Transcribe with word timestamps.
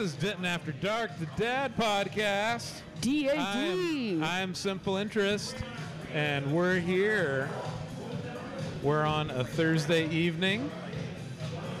is 0.00 0.14
Denton 0.14 0.46
After 0.46 0.72
Dark, 0.72 1.10
the 1.18 1.26
Dad 1.36 1.76
Podcast. 1.76 2.72
I'm, 3.04 4.20
DAD. 4.20 4.26
I'm 4.26 4.54
Simple 4.54 4.96
Interest, 4.96 5.54
and 6.14 6.50
we're 6.54 6.78
here. 6.78 7.50
We're 8.82 9.04
on 9.04 9.30
a 9.30 9.44
Thursday 9.44 10.08
evening. 10.08 10.70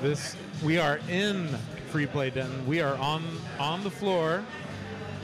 This 0.02 0.36
we 0.62 0.76
are 0.76 1.00
in 1.08 1.48
Free 1.88 2.04
Play 2.04 2.28
Denton. 2.28 2.66
We 2.66 2.82
are 2.82 2.94
on 2.96 3.24
on 3.58 3.82
the 3.84 3.90
floor 3.90 4.44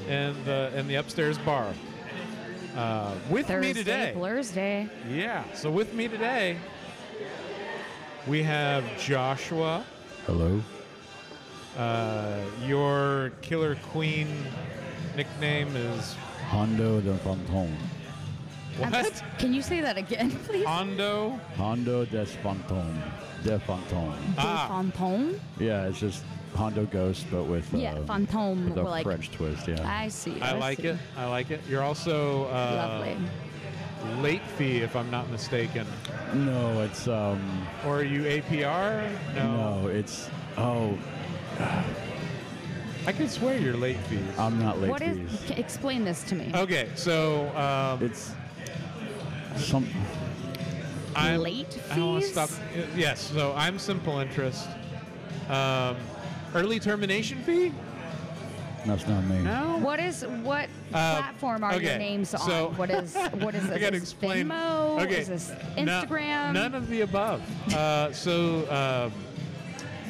in 0.08 0.35
the 0.46 0.72
in 0.75 0.89
the 0.89 0.94
upstairs 0.94 1.36
bar. 1.36 1.75
Uh, 2.75 3.14
with 3.29 3.49
Thursday, 3.49 3.68
me 3.68 3.75
today, 3.75 4.13
Thursday. 4.14 4.89
yeah. 5.11 5.44
So 5.53 5.71
with 5.71 5.93
me 5.93 6.08
today, 6.08 6.57
we 8.26 8.43
have 8.43 8.85
Joshua. 8.99 9.85
Hello. 10.25 10.63
Uh, 11.76 12.40
your 12.64 13.32
Killer 13.43 13.76
Queen 13.90 14.29
nickname 15.14 15.75
is 15.76 16.14
Hondo 16.48 17.00
de 17.00 17.12
Fantôme. 17.18 17.75
What? 18.79 18.93
just- 18.93 19.22
can 19.39 19.53
you 19.53 19.62
say 19.62 19.81
that 19.82 19.96
again, 19.98 20.31
please? 20.46 20.64
Hondo. 20.67 21.39
Hondo 21.57 22.04
des 22.07 22.26
Fantôme. 22.43 23.03
De 23.44 23.58
Fantôme. 23.61 24.14
Ah. 24.39 24.68
Fantôme? 24.70 25.39
Yeah, 25.58 25.86
it's 25.86 26.00
just 26.00 26.22
Hondo 26.54 26.86
Ghost, 26.86 27.26
but 27.31 27.44
with 27.44 27.72
uh, 27.75 27.79
Yeah, 27.79 27.95
Fantôme, 28.06 28.70
with 28.70 28.79
a 28.79 28.82
like- 28.82 29.04
French 29.04 29.31
twist. 29.31 29.68
Yeah. 29.68 29.86
I 29.86 30.08
see. 30.08 30.40
I 30.40 30.53
like 30.56 30.79
see. 30.81 30.89
it. 30.89 30.98
I 31.18 31.26
like 31.26 31.50
it. 31.50 31.61
You're 31.68 31.82
also 31.82 32.45
uh, 32.47 32.98
Lovely. 33.05 34.22
late 34.22 34.42
fee, 34.56 34.78
if 34.78 34.97
I'm 34.97 35.11
not 35.11 35.28
mistaken. 35.31 35.86
no, 36.33 36.81
it's 36.83 37.06
um. 37.06 37.67
Or 37.84 37.98
are 37.98 38.03
you 38.05 38.23
APR? 38.23 39.11
No. 39.34 39.83
No, 39.83 39.89
it's 39.89 40.31
oh. 40.56 40.97
I 41.59 43.12
can 43.12 43.29
swear 43.29 43.59
you're 43.59 43.77
late 43.77 43.99
fees. 44.09 44.21
I'm 44.39 44.59
not 44.61 44.81
late 44.81 44.91
What 44.91 45.03
is? 45.03 45.17
fees. 45.17 45.41
c- 45.49 45.55
Explain 45.55 46.05
this 46.05 46.23
to 46.25 46.35
me. 46.35 46.51
okay, 46.55 46.89
so 46.95 47.48
um, 47.57 48.03
It's 48.05 48.33
some. 49.57 49.87
I'm 51.15 51.41
Late 51.41 51.81
I 51.91 51.97
don't 51.97 52.09
want 52.11 52.25
to 52.25 52.29
fees? 52.29 52.33
stop. 52.51 52.51
Yes, 52.95 53.21
so 53.33 53.55
I'm 53.57 53.79
simple 53.79 54.19
interest. 54.19 54.69
Um, 55.48 55.97
early 56.55 56.79
termination 56.79 57.39
fee? 57.43 57.73
That's 58.85 59.07
not 59.09 59.25
me. 59.25 59.39
No. 59.43 59.79
What 59.81 59.98
is 59.98 60.25
what 60.43 60.69
platform 60.91 61.65
are 61.65 61.73
Uh, 61.73 61.77
okay, 61.77 61.87
your 61.91 61.98
names 61.98 62.35
on? 62.35 62.41
so- 62.41 62.73
what 62.77 62.91
is 62.91 63.17
what 63.41 63.55
is 63.55 63.63
this? 63.67 63.73
I 63.73 63.79
gotta 63.79 63.97
Is 63.97 64.03
explain. 64.03 64.48
Venmo? 64.48 65.01
Okay, 65.03 65.20
Is 65.20 65.29
this 65.29 65.53
no- 65.77 65.83
Instagram? 65.85 66.53
none 66.53 66.75
of 66.75 66.89
the 66.89 67.01
above. 67.03 67.41
uh, 67.73 68.13
so, 68.13 68.70
um, 68.70 69.13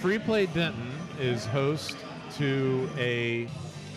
Free 0.01 0.19
Play 0.19 0.47
Denton 0.47 0.93
is 1.19 1.47
host 1.47 1.97
to 2.37 2.89
a 2.99 3.49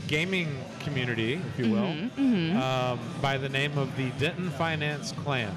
gaming 0.07 0.55
community, 0.79 1.33
if 1.33 1.59
you 1.65 1.71
will, 1.71 1.93
Mm-hmm, 2.17 2.57
Um, 2.57 2.99
by 3.21 3.37
the 3.37 3.49
name 3.49 3.77
of 3.77 3.95
the 3.97 4.09
Denton 4.19 4.49
Finance 4.51 5.11
Clan. 5.23 5.55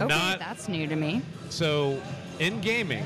okay, 0.00 0.06
not- 0.08 0.38
that's 0.38 0.68
new 0.68 0.86
to 0.86 0.96
me. 0.96 1.22
So, 1.50 2.00
in 2.38 2.60
gaming, 2.60 3.04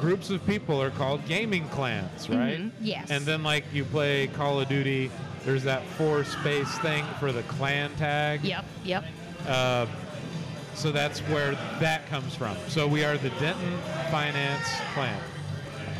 groups 0.00 0.30
of 0.30 0.44
people 0.46 0.80
are 0.80 0.90
called 0.90 1.26
gaming 1.26 1.68
clans, 1.70 2.28
right? 2.30 2.58
Mhm, 2.60 2.70
yes. 2.80 3.10
And 3.10 3.26
then, 3.26 3.42
like, 3.42 3.64
you 3.72 3.84
play 3.84 4.28
Call 4.28 4.60
of 4.60 4.68
Duty. 4.68 5.10
There's 5.44 5.64
that 5.64 5.82
four 5.96 6.24
space 6.24 6.70
thing 6.78 7.04
for 7.18 7.32
the 7.32 7.42
clan 7.42 7.90
tag. 7.96 8.42
Yep, 8.44 8.64
yep. 8.84 9.04
Uh, 9.46 9.86
so 10.74 10.92
that's 10.92 11.20
where 11.20 11.56
that 11.80 12.06
comes 12.08 12.34
from. 12.34 12.56
So 12.68 12.86
we 12.86 13.04
are 13.04 13.16
the 13.18 13.30
Denton 13.40 13.78
Finance 14.10 14.68
Clan. 14.94 15.18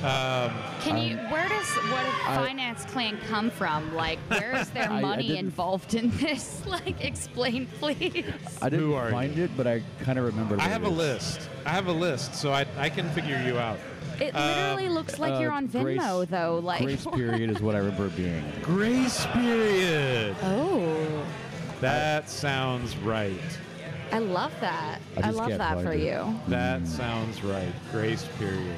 Um, 0.02 0.52
Can 0.80 0.96
you? 0.98 1.16
Where 1.28 1.48
does 1.48 1.66
what 1.90 2.06
I- 2.26 2.36
finance 2.46 2.84
clan 2.84 3.18
come 3.28 3.50
from? 3.50 3.94
Like, 3.94 4.18
where 4.28 4.54
is 4.56 4.70
their 4.70 4.88
I- 4.90 4.98
I 4.98 5.00
money 5.00 5.22
didn't- 5.28 5.38
involved 5.46 5.94
in 5.94 6.10
this? 6.18 6.54
Like, 6.68 7.02
explain, 7.04 7.66
please. 7.80 8.24
I 8.62 8.68
didn't 8.68 8.84
Who 8.84 8.94
are 8.94 9.10
find 9.10 9.36
it, 9.38 9.50
but 9.56 9.66
I 9.66 9.82
kind 10.02 10.18
of 10.18 10.26
remember. 10.26 10.56
I 10.60 10.64
have 10.68 10.84
a 10.84 10.88
list. 10.88 11.48
I 11.64 11.70
have 11.70 11.86
a 11.88 11.92
list, 11.92 12.34
so 12.34 12.52
I, 12.52 12.66
I 12.76 12.90
can 12.90 13.08
figure 13.10 13.42
you 13.44 13.58
out. 13.58 13.78
It 14.20 14.34
literally 14.34 14.86
Um, 14.88 14.92
looks 14.92 15.18
like 15.18 15.32
uh, 15.32 15.38
you're 15.40 15.50
on 15.52 15.66
Grace- 15.66 15.98
Venmo, 16.00 16.28
though. 16.28 16.58
Like, 16.62 16.82
Grace 16.82 17.06
period 17.14 17.50
is 17.50 17.60
what 17.60 17.74
I 17.74 17.78
remember 17.78 18.08
being. 18.10 18.44
Grace 18.62 19.24
period. 19.32 20.36
oh, 20.42 21.24
That 21.80 22.28
sounds 22.28 22.96
right. 22.98 23.40
I 24.12 24.18
love 24.18 24.52
that. 24.60 25.00
I 25.22 25.28
I, 25.28 25.30
love 25.30 25.48
that 25.50 25.74
find 25.74 25.86
for 25.88 25.94
you. 25.94 26.38
That 26.48 26.86
sounds 26.86 27.42
right. 27.42 27.72
Grace 27.92 28.26
period. 28.38 28.76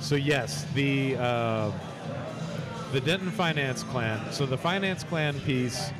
So 0.00 0.14
yes, 0.14 0.64
the 0.74 1.16
uh, 1.16 1.72
the 2.92 3.00
Denton 3.00 3.30
Finance 3.30 3.82
Clan. 3.84 4.32
So 4.32 4.46
the 4.46 4.58
Finance 4.58 5.04
Clan 5.04 5.38
piece, 5.40 5.90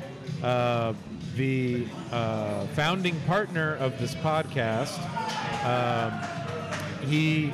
uh, 0.43 0.93
the 1.35 1.85
uh, 2.11 2.65
founding 2.67 3.19
partner 3.21 3.75
of 3.75 3.97
this 3.99 4.15
podcast, 4.15 4.97
um, 5.65 7.07
he. 7.07 7.53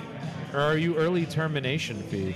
Or 0.53 0.59
are 0.59 0.77
you 0.77 0.95
early 0.97 1.25
termination 1.25 1.99
fee? 2.03 2.35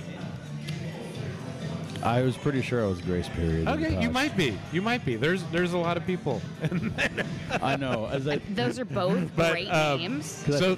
I 2.04 2.22
was 2.22 2.38
pretty 2.38 2.62
sure 2.62 2.84
I 2.84 2.88
was 2.88 3.02
grace 3.02 3.30
period. 3.30 3.68
Okay, 3.68 4.02
you 4.02 4.10
might 4.10 4.36
be. 4.38 4.58
You 4.72 4.82
might 4.82 5.04
be. 5.06 5.18
There's 5.18 5.44
there's 5.52 5.74
a 5.74 5.78
lot 5.78 5.98
of 5.98 6.06
people. 6.06 6.42
I 7.62 7.76
know. 7.76 8.08
As 8.08 8.28
I, 8.28 8.38
Those 8.52 8.80
are 8.80 8.86
both 8.86 9.30
But, 9.36 9.52
great 9.52 9.68
uh, 9.68 9.98
names. 9.98 10.26
So 10.26 10.78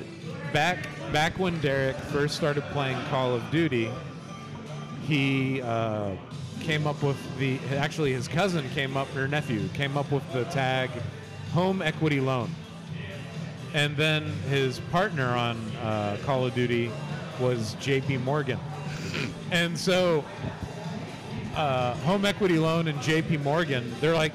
back 0.54 0.78
back 1.12 1.38
when 1.40 1.60
Derek 1.62 1.96
first 1.96 2.36
started 2.36 2.64
playing 2.66 2.98
Call 3.10 3.34
of 3.34 3.50
Duty, 3.52 3.90
he 5.06 5.62
uh, 5.62 6.12
came 6.62 6.88
up 6.88 7.02
with 7.02 7.18
the 7.38 7.60
actually 7.76 8.14
his 8.14 8.28
cousin 8.28 8.68
came 8.70 8.98
up 8.98 9.14
or 9.16 9.28
nephew 9.28 9.68
came 9.70 9.98
up 9.98 10.12
with 10.12 10.24
the 10.34 10.46
tag 10.46 10.90
home 11.52 11.82
equity 11.82 12.20
loan, 12.20 12.50
and 13.74 13.96
then 13.98 14.26
his 14.50 14.80
partner 14.92 15.28
on 15.28 15.58
uh, 15.82 16.18
Call 16.24 16.46
of 16.46 16.54
Duty 16.54 16.92
was 17.40 17.76
J.P. 17.80 18.18
Morgan, 18.18 18.60
and 19.52 19.78
so 19.78 20.24
uh, 21.56 21.94
home 21.98 22.26
equity 22.26 22.60
loan 22.60 22.88
and 22.88 23.02
J.P. 23.02 23.38
Morgan 23.38 23.92
they're 24.00 24.16
like 24.16 24.34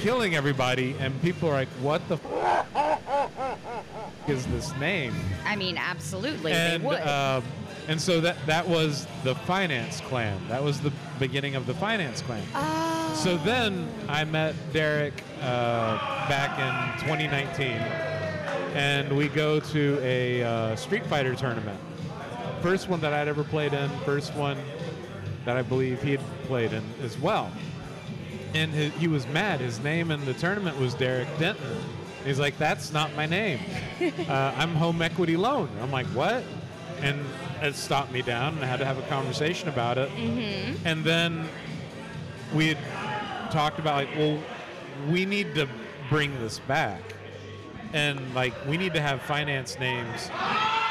killing 0.00 0.34
everybody, 0.34 0.96
and 0.98 1.20
people 1.22 1.48
are 1.48 1.52
like, 1.52 1.68
what 1.80 2.06
the. 2.08 2.14
F- 2.14 2.66
is 4.28 4.46
this 4.46 4.74
name? 4.76 5.14
I 5.44 5.56
mean, 5.56 5.76
absolutely, 5.78 6.52
and 6.52 6.82
they 6.82 6.86
would. 6.86 7.00
um, 7.02 7.42
and 7.88 8.00
so 8.00 8.20
that 8.20 8.36
that 8.46 8.68
was 8.68 9.06
the 9.24 9.34
finance 9.34 10.00
clan. 10.02 10.40
That 10.48 10.62
was 10.62 10.80
the 10.80 10.92
beginning 11.18 11.54
of 11.56 11.66
the 11.66 11.74
finance 11.74 12.22
clan. 12.22 12.42
oh, 12.54 13.20
So 13.22 13.36
then 13.38 13.88
I 14.08 14.24
met 14.24 14.54
Derek 14.72 15.22
uh, 15.40 15.96
back 16.28 16.58
in 16.58 17.00
2019, 17.08 17.66
and 18.76 19.16
we 19.16 19.28
go 19.28 19.58
to 19.60 19.98
a 20.02 20.42
uh, 20.42 20.76
Street 20.76 21.04
Fighter 21.06 21.34
tournament. 21.34 21.78
First 22.62 22.88
one 22.88 23.00
that 23.00 23.12
I'd 23.12 23.26
ever 23.28 23.42
played 23.42 23.72
in. 23.72 23.88
First 24.04 24.34
one 24.34 24.58
that 25.46 25.56
I 25.56 25.62
believe 25.62 26.02
he 26.02 26.10
had 26.12 26.20
played 26.44 26.72
in 26.72 26.84
as 27.02 27.18
well. 27.18 27.50
And 28.52 28.70
his, 28.72 28.92
he 28.94 29.08
was 29.08 29.26
mad. 29.28 29.60
His 29.60 29.80
name 29.80 30.10
in 30.10 30.22
the 30.26 30.34
tournament 30.34 30.78
was 30.78 30.92
Derek 30.94 31.28
Denton. 31.38 31.78
He's 32.24 32.38
like, 32.38 32.58
"That's 32.58 32.92
not 32.92 33.14
my 33.16 33.26
name. 33.26 33.60
Uh, 34.28 34.54
I'm 34.56 34.74
Home 34.74 35.00
Equity 35.02 35.36
Loan." 35.36 35.68
I'm 35.80 35.90
like, 35.90 36.06
"What?" 36.08 36.42
And 37.00 37.24
it 37.62 37.74
stopped 37.74 38.12
me 38.12 38.20
down, 38.22 38.54
and 38.56 38.64
I 38.64 38.66
had 38.66 38.78
to 38.80 38.84
have 38.84 38.98
a 38.98 39.02
conversation 39.08 39.68
about 39.68 39.96
it. 39.98 40.10
Mm-hmm. 40.10 40.86
And 40.86 41.02
then 41.04 41.48
we 42.54 42.68
had 42.74 43.50
talked 43.50 43.78
about 43.78 43.94
like, 43.96 44.08
well, 44.16 44.38
we 45.10 45.24
need 45.24 45.54
to 45.54 45.66
bring 46.10 46.34
this 46.40 46.58
back, 46.60 47.00
and 47.94 48.34
like 48.34 48.52
we 48.68 48.76
need 48.76 48.92
to 48.94 49.00
have 49.00 49.22
finance 49.22 49.78
names 49.78 50.26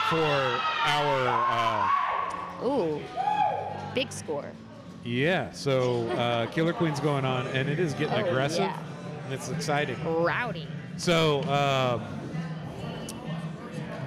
for 0.10 0.60
our 0.86 1.90
uh, 2.62 2.66
ooh, 2.66 3.00
big 3.94 4.12
score. 4.12 4.52
yeah. 5.04 5.52
So 5.52 6.08
uh, 6.10 6.48
Killer 6.48 6.74
Queen's 6.74 7.00
going 7.00 7.24
on, 7.26 7.46
and 7.48 7.70
it 7.70 7.80
is 7.80 7.94
getting 7.94 8.14
Oh, 8.26 8.30
aggressive, 8.30 8.62
yeah. 8.62 8.80
and 9.26 9.34
it's 9.34 9.50
exciting. 9.50 9.98
Rowdy. 10.04 10.68
So 11.00 11.40
uh, 11.44 12.02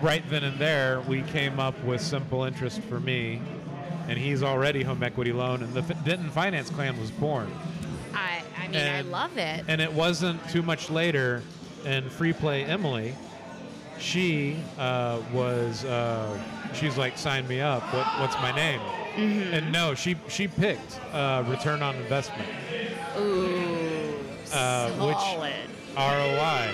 right 0.03 0.23
then 0.29 0.45
and 0.45 0.59
there, 0.59 1.01
we 1.09 1.23
came 1.23 1.59
up 1.59 1.83
with 1.85 2.03
simple 2.03 2.45
interest 2.45 2.83
for 2.83 3.01
me, 3.01 3.41
and 4.09 4.19
he's 4.19 4.43
already 4.43 4.83
home 4.83 5.03
equity 5.03 5.33
loan, 5.33 5.63
and 5.63 5.73
the 5.73 5.81
F- 5.81 6.05
Denton 6.05 6.29
Finance 6.29 6.69
Clan 6.69 7.01
was 7.01 7.11
born. 7.11 7.51
I, 8.13 8.43
I 8.59 8.69
mean, 8.69 8.77
I 8.77 9.01
love 9.01 9.39
it. 9.39 9.65
And 9.69 9.81
it 9.81 9.91
wasn't 9.91 10.47
too 10.51 10.61
much 10.61 10.91
later, 10.91 11.43
in 11.87 12.11
Free 12.11 12.35
Play 12.35 12.65
Emily, 12.65 13.15
she 13.99 14.59
uh, 14.79 15.21
was 15.33 15.87
uh, 15.87 16.39
she's 16.75 16.99
like, 16.99 17.17
sign 17.17 17.49
me 17.49 17.61
up. 17.61 17.83
What, 17.95 18.07
what's 18.21 18.37
my 18.37 18.53
name? 18.55 18.81
Mm-hmm. 18.81 19.55
And 19.55 19.73
no, 19.73 19.95
she 19.95 20.17
she 20.29 20.47
picked 20.47 21.01
uh, 21.13 21.43
return 21.47 21.83
on 21.83 21.97
investment, 21.97 22.49
Ooh, 23.19 24.15
uh, 24.53 24.91
which 25.07 25.17
solid. 25.17 25.53
ROI, 25.97 26.71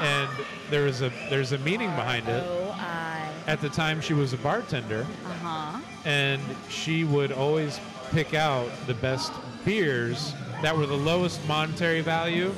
and 0.00 0.28
there's 0.70 1.02
a 1.02 1.10
there's 1.30 1.52
a 1.52 1.58
meaning 1.58 1.90
behind 1.90 2.28
it. 2.28 2.44
Oh, 2.46 2.74
I. 2.78 3.28
At 3.46 3.60
the 3.60 3.68
time, 3.68 4.00
she 4.00 4.12
was 4.14 4.32
a 4.32 4.36
bartender, 4.38 5.06
Uh 5.24 5.32
huh. 5.42 5.80
and 6.04 6.40
she 6.68 7.04
would 7.04 7.30
always 7.32 7.78
pick 8.10 8.34
out 8.34 8.68
the 8.86 8.94
best 8.94 9.32
beers 9.64 10.32
that 10.62 10.76
were 10.76 10.86
the 10.86 10.96
lowest 10.96 11.46
monetary 11.46 12.00
value 12.00 12.52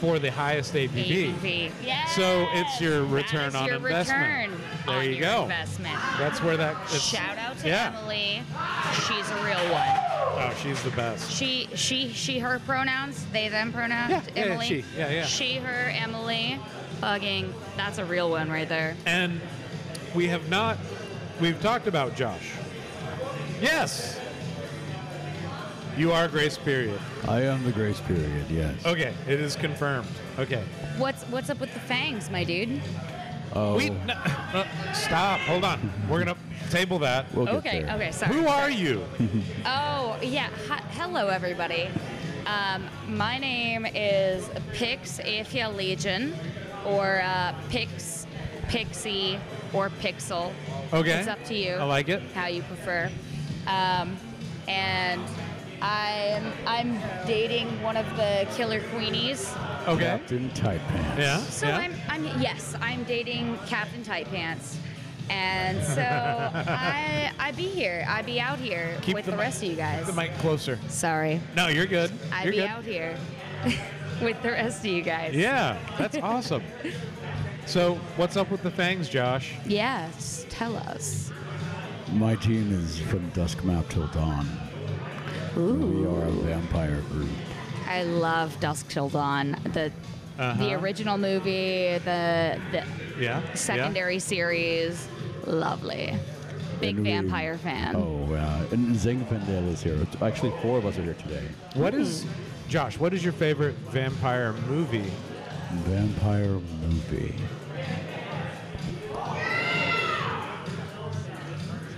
for 0.00 0.18
the 0.18 0.30
highest 0.32 0.74
ABV. 0.74 1.32
ABV. 1.34 1.70
Yes. 1.84 2.16
So 2.16 2.48
it's 2.52 2.80
your 2.80 3.04
return 3.04 3.52
That 3.52 3.54
is 3.54 3.54
on 3.54 3.66
your 3.68 3.76
investment. 3.76 4.50
Return 4.52 4.60
There 4.86 4.96
on 4.96 5.04
you 5.04 5.10
your 5.12 5.20
go. 5.20 5.42
Investment. 5.44 5.94
That's 6.18 6.42
where 6.42 6.56
that. 6.56 6.76
It's, 6.86 7.00
Shout 7.02 7.38
out 7.38 7.56
to 7.58 7.68
yeah. 7.68 7.92
Emily. 7.96 8.42
She's 9.06 9.30
a 9.30 9.44
real 9.44 9.72
one. 9.72 10.11
Oh, 10.24 10.54
she's 10.62 10.82
the 10.82 10.90
best. 10.90 11.30
She, 11.30 11.68
she, 11.74 12.08
she, 12.08 12.38
her 12.38 12.60
pronouns. 12.60 13.24
They, 13.32 13.48
them 13.48 13.72
pronouns. 13.72 14.10
Yeah, 14.10 14.22
yeah, 14.34 14.42
Emily. 14.42 14.66
she. 14.66 14.84
Yeah, 14.96 15.10
yeah. 15.10 15.24
She, 15.24 15.56
her, 15.56 15.90
Emily. 15.94 16.58
Hugging. 17.00 17.52
That's 17.76 17.98
a 17.98 18.04
real 18.04 18.30
one 18.30 18.50
right 18.50 18.68
there. 18.68 18.96
And 19.06 19.40
we 20.14 20.28
have 20.28 20.48
not. 20.48 20.78
We've 21.40 21.60
talked 21.60 21.86
about 21.86 22.14
Josh. 22.14 22.52
Yes. 23.60 24.20
You 25.96 26.12
are 26.12 26.28
Grace 26.28 26.56
Period. 26.56 27.00
I 27.28 27.42
am 27.42 27.62
the 27.64 27.72
grace 27.72 28.00
period. 28.00 28.50
Yes. 28.50 28.84
Okay, 28.84 29.14
it 29.28 29.40
is 29.40 29.54
confirmed. 29.56 30.08
Okay. 30.38 30.64
What's 30.96 31.22
what's 31.24 31.50
up 31.50 31.60
with 31.60 31.72
the 31.72 31.80
fangs, 31.80 32.30
my 32.30 32.44
dude? 32.44 32.80
Oh, 33.54 33.76
We 33.76 33.90
no, 33.90 34.14
no, 34.54 34.64
stop. 34.94 35.40
Hold 35.40 35.64
on. 35.64 35.92
We're 36.08 36.20
gonna 36.24 36.36
table 36.70 36.98
that. 37.00 37.32
we'll 37.34 37.44
get 37.46 37.54
Okay, 37.56 37.82
there. 37.82 37.94
okay, 37.96 38.12
sorry. 38.12 38.34
Who 38.34 38.46
are 38.46 38.70
you? 38.70 39.04
Oh, 39.66 40.18
yeah. 40.22 40.48
Hi, 40.68 40.80
hello, 40.92 41.28
everybody. 41.28 41.88
Um, 42.46 42.86
my 43.08 43.38
name 43.38 43.86
is 43.86 44.48
Pix 44.72 45.18
Aphia 45.20 45.74
Legion, 45.74 46.34
or 46.84 47.20
uh, 47.22 47.54
Pix, 47.68 48.26
Pixie, 48.68 49.38
or 49.72 49.90
Pixel. 49.90 50.52
Okay. 50.92 51.12
It's 51.20 51.28
up 51.28 51.42
to 51.44 51.54
you. 51.54 51.74
I 51.74 51.84
like 51.84 52.08
it. 52.08 52.22
How 52.34 52.46
you 52.46 52.62
prefer. 52.62 53.10
Um, 53.66 54.16
and 54.66 55.20
I'm 55.82 56.52
I'm 56.66 56.98
dating 57.26 57.82
one 57.82 57.96
of 57.96 58.06
the 58.16 58.46
killer 58.54 58.80
queenies. 58.80 59.50
Okay. 59.88 60.04
Captain 60.04 60.48
Tight 60.50 60.80
Pants. 60.86 61.18
Yeah. 61.18 61.38
So 61.38 61.66
yeah. 61.66 61.76
I'm, 61.78 61.94
I'm 62.08 62.24
yes, 62.40 62.76
I'm 62.80 63.02
dating 63.04 63.58
Captain 63.66 64.04
Tight 64.04 64.26
Pants. 64.28 64.78
And 65.28 65.82
so 65.82 66.00
I 66.02 67.32
I 67.38 67.50
be 67.52 67.64
here. 67.66 68.04
I 68.08 68.22
be 68.22 68.38
out 68.40 68.58
here 68.60 68.96
Keep 69.02 69.14
with 69.16 69.24
the 69.24 69.32
the, 69.32 69.36
mic- 69.36 69.44
rest 69.46 69.62
of 69.64 69.70
you 69.70 69.76
guys. 69.76 70.06
the 70.06 70.12
mic 70.12 70.32
closer. 70.38 70.78
Sorry. 70.88 71.40
No, 71.56 71.66
you're 71.66 71.86
good. 71.86 72.12
I 72.32 72.44
you're 72.44 72.52
be 72.52 72.58
good. 72.58 72.68
out 72.68 72.84
here 72.84 73.18
with 74.22 74.40
the 74.42 74.52
rest 74.52 74.80
of 74.80 74.86
you 74.86 75.02
guys. 75.02 75.34
Yeah, 75.34 75.78
that's 75.98 76.16
awesome. 76.18 76.62
So, 77.66 77.94
what's 78.16 78.36
up 78.36 78.50
with 78.50 78.62
the 78.62 78.70
fangs, 78.72 79.08
Josh? 79.08 79.54
Yes. 79.66 80.46
Tell 80.48 80.76
us. 80.76 81.30
My 82.12 82.34
team 82.36 82.72
is 82.72 82.98
from 82.98 83.28
Dusk 83.30 83.62
Map 83.64 83.88
Till 83.88 84.08
Dawn. 84.08 84.46
We 85.56 86.06
are 86.06 86.24
a 86.24 86.30
vampire 86.30 87.00
group. 87.10 87.28
I 87.86 88.04
love 88.04 88.58
Dusk 88.60 88.88
Till 88.88 89.08
Dawn. 89.08 89.56
The 89.72 89.92
Uh-huh. 90.38 90.54
the 90.64 90.72
original 90.74 91.18
movie, 91.18 91.98
the 91.98 92.58
the 92.72 92.82
Yeah. 93.20 93.40
secondary 93.54 94.18
series, 94.18 95.06
lovely. 95.46 96.16
Big 96.80 96.96
And 96.96 97.04
we- 97.04 97.12
vampire 97.12 97.58
fan. 97.58 97.94
Oh, 97.96 98.32
uh, 98.34 98.64
and 98.72 98.96
Zing 98.98 99.24
Zinfandel 99.26 99.68
is 99.72 99.82
here. 99.82 99.98
Actually, 100.22 100.52
four 100.62 100.78
of 100.78 100.86
us 100.86 100.96
are 100.98 101.02
here 101.02 101.14
today. 101.14 101.44
What 101.74 101.94
is, 101.94 102.24
Josh? 102.68 102.98
What 102.98 103.12
is 103.12 103.22
your 103.22 103.34
favorite 103.34 103.74
vampire 103.90 104.54
movie? 104.68 105.12
Vampire 105.84 106.58
movie. 106.88 107.34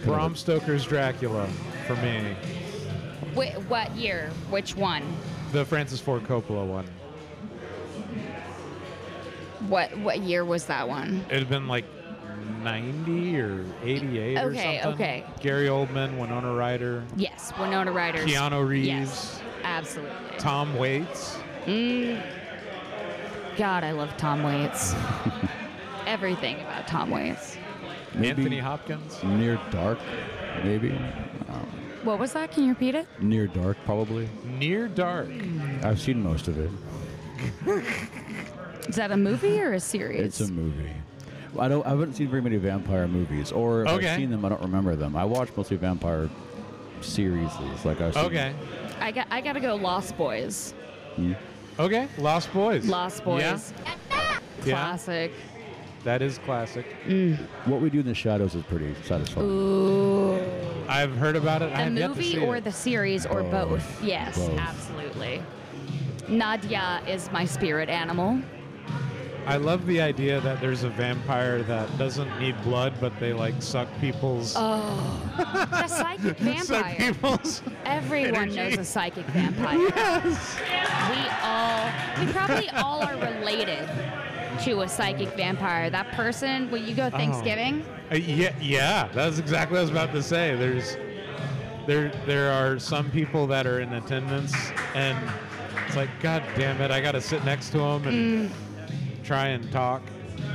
Bram 0.04 0.34
Stoker's 0.36 0.84
Dracula, 0.84 1.46
for 1.86 1.96
me. 1.96 2.36
Wait, 3.34 3.52
what 3.68 3.94
year? 3.96 4.30
Which 4.50 4.76
one? 4.76 5.02
The 5.52 5.64
Francis 5.64 6.00
Ford 6.00 6.22
Coppola 6.24 6.66
one. 6.66 6.86
What 9.68 9.96
what 9.98 10.20
year 10.20 10.44
was 10.44 10.66
that 10.66 10.88
one? 10.88 11.24
It 11.30 11.38
had 11.38 11.48
been 11.48 11.66
like 11.68 11.84
90 12.62 13.40
or 13.40 13.64
88 13.82 14.36
or 14.36 14.40
Okay, 14.50 14.80
something. 14.82 14.94
okay. 14.94 15.24
Gary 15.40 15.66
Oldman, 15.68 16.18
Winona 16.18 16.52
Ryder, 16.54 17.02
Yes, 17.16 17.52
Winona 17.58 17.90
Ryder. 17.92 18.18
Keanu 18.24 18.66
Reeves, 18.66 18.86
Yes, 18.88 19.40
absolutely. 19.62 20.14
Tom 20.38 20.76
Waits. 20.76 21.38
Mm. 21.66 22.22
God, 23.56 23.84
I 23.84 23.92
love 23.92 24.14
Tom 24.18 24.42
Waits. 24.42 24.94
Everything 26.06 26.56
about 26.60 26.86
Tom 26.86 27.10
Waits. 27.10 27.56
Maybe 28.14 28.28
Anthony 28.42 28.58
Hopkins. 28.58 29.22
Near 29.24 29.58
Dark, 29.70 29.98
maybe. 30.62 30.98
What 32.04 32.18
was 32.18 32.32
that? 32.34 32.52
Can 32.52 32.64
you 32.64 32.68
repeat 32.70 32.94
it? 32.94 33.06
Near 33.20 33.46
Dark, 33.46 33.76
probably. 33.84 34.28
Near 34.44 34.88
Dark. 34.88 35.28
I've 35.82 36.00
seen 36.00 36.22
most 36.22 36.48
of 36.48 36.58
it. 36.58 36.70
Is 38.88 38.96
that 38.96 39.10
a 39.10 39.16
movie 39.16 39.60
or 39.60 39.72
a 39.72 39.80
series? 39.80 40.20
It's 40.20 40.40
a 40.48 40.52
movie. 40.52 40.90
I 41.58 41.68
don't. 41.68 41.84
I 41.86 41.90
haven't 41.90 42.14
seen 42.14 42.28
very 42.28 42.42
many 42.42 42.56
vampire 42.56 43.08
movies, 43.08 43.52
or 43.52 43.82
if 43.84 43.88
Okay. 43.88 44.08
I've 44.08 44.16
seen 44.18 44.30
them. 44.30 44.44
I 44.44 44.50
don't 44.50 44.60
remember 44.60 44.96
them. 44.96 45.16
I 45.16 45.24
watch 45.24 45.48
mostly 45.56 45.76
vampire 45.76 46.28
series. 47.00 47.50
Like 47.84 48.00
I've 48.00 48.14
seen 48.14 48.24
Okay. 48.24 48.54
I 49.00 49.10
got 49.10 49.26
I 49.30 49.40
gotta 49.40 49.60
go 49.60 49.74
Lost 49.76 50.16
Boys. 50.18 50.74
Hmm? 51.16 51.32
Okay. 51.78 52.08
Lost 52.18 52.52
Boys. 52.52 52.86
Lost 52.86 53.24
Boys. 53.24 53.42
Yeah. 53.42 53.58
Yeah. 54.64 54.74
Classic. 54.74 55.32
That 56.04 56.20
is 56.20 56.38
classic. 56.38 56.84
Mm. 57.06 57.38
What 57.64 57.80
we 57.80 57.88
do 57.90 58.00
in 58.00 58.06
the 58.06 58.14
shadows 58.14 58.54
is 58.54 58.62
pretty 58.64 58.94
satisfying. 59.04 59.46
Ooh. 59.46 60.38
I've 60.86 61.16
heard 61.16 61.34
about 61.34 61.62
it. 61.62 61.72
I 61.72 61.88
The 61.88 61.94
yet 61.94 62.00
to 62.02 62.08
movie 62.08 62.32
see 62.32 62.38
or 62.44 62.56
it. 62.56 62.64
the 62.64 62.72
series 62.72 63.24
or 63.24 63.42
Both. 63.42 63.70
both? 63.70 64.04
Yes, 64.04 64.36
Both. 64.38 64.58
absolutely. 64.58 65.42
Nadia 66.28 67.02
is 67.08 67.30
my 67.32 67.46
spirit 67.46 67.88
animal. 67.88 68.38
I 69.46 69.56
love 69.56 69.84
the 69.86 70.00
idea 70.00 70.40
that 70.40 70.60
there's 70.62 70.84
a 70.84 70.88
vampire 70.90 71.62
that 71.64 71.98
doesn't 71.98 72.38
need 72.38 72.54
blood, 72.62 72.94
but 72.98 73.18
they 73.20 73.32
like 73.34 73.54
suck 73.60 73.88
people's. 74.00 74.54
Oh, 74.56 75.30
the 75.70 75.86
psychic 75.86 76.38
vampire. 76.38 76.64
suck 76.64 76.96
people's. 76.96 77.62
Everyone 77.84 78.34
energy. 78.50 78.56
knows 78.56 78.78
a 78.78 78.84
psychic 78.84 79.24
vampire. 79.26 79.78
yes. 79.96 80.58
We 81.10 81.20
all, 81.42 82.26
we 82.26 82.32
probably 82.32 82.70
all 82.70 83.02
are 83.02 83.16
related 83.16 83.86
to 84.58 84.82
a 84.82 84.88
psychic 84.88 85.28
vampire. 85.30 85.90
That 85.90 86.10
person, 86.12 86.70
when 86.70 86.86
you 86.86 86.94
go 86.94 87.10
Thanksgiving, 87.10 87.84
Uh, 88.12 88.16
yeah, 88.16 88.54
yeah, 88.60 89.08
that's 89.14 89.38
exactly 89.38 89.74
what 89.74 89.80
I 89.80 89.82
was 89.82 89.90
about 89.90 90.12
to 90.12 90.22
say. 90.22 90.54
There's, 90.56 90.96
there, 91.86 92.12
there 92.26 92.50
are 92.50 92.78
some 92.78 93.10
people 93.10 93.46
that 93.48 93.66
are 93.66 93.80
in 93.80 93.92
attendance, 93.94 94.54
and 94.94 95.18
it's 95.86 95.96
like, 95.96 96.10
God 96.20 96.42
damn 96.56 96.80
it, 96.80 96.90
I 96.90 97.00
got 97.00 97.12
to 97.12 97.20
sit 97.20 97.44
next 97.44 97.70
to 97.70 97.78
them 97.78 98.06
and 98.06 98.50
try 99.24 99.48
and 99.48 99.70
talk. 99.72 100.02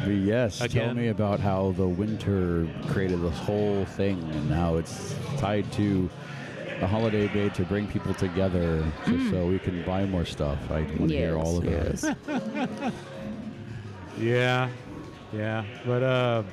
But 0.03 0.11
yes, 0.11 0.59
tell 0.69 0.93
me 0.93 1.07
about 1.07 1.39
how 1.39 1.71
the 1.71 1.87
winter 1.87 2.67
created 2.87 3.21
this 3.21 3.37
whole 3.39 3.85
thing 3.85 4.19
and 4.19 4.51
how 4.51 4.77
it's 4.77 5.15
tied 5.37 5.71
to 5.73 6.09
the 6.79 6.87
holiday 6.87 7.27
day 7.27 7.49
to 7.49 7.63
bring 7.63 7.87
people 7.87 8.13
together 8.13 8.85
just 9.05 9.31
so 9.31 9.45
we 9.47 9.59
can 9.59 9.83
buy 9.83 10.05
more 10.05 10.23
stuff. 10.23 10.57
I 10.69 10.81
want 10.81 11.09
to 11.09 11.17
hear 11.17 11.37
all 11.37 11.57
of 11.57 11.65
yes. 11.65 12.03
it. 12.05 12.17
Yeah, 14.19 14.69
yeah, 15.33 15.63
but 15.85 16.03
uh, 16.03 16.43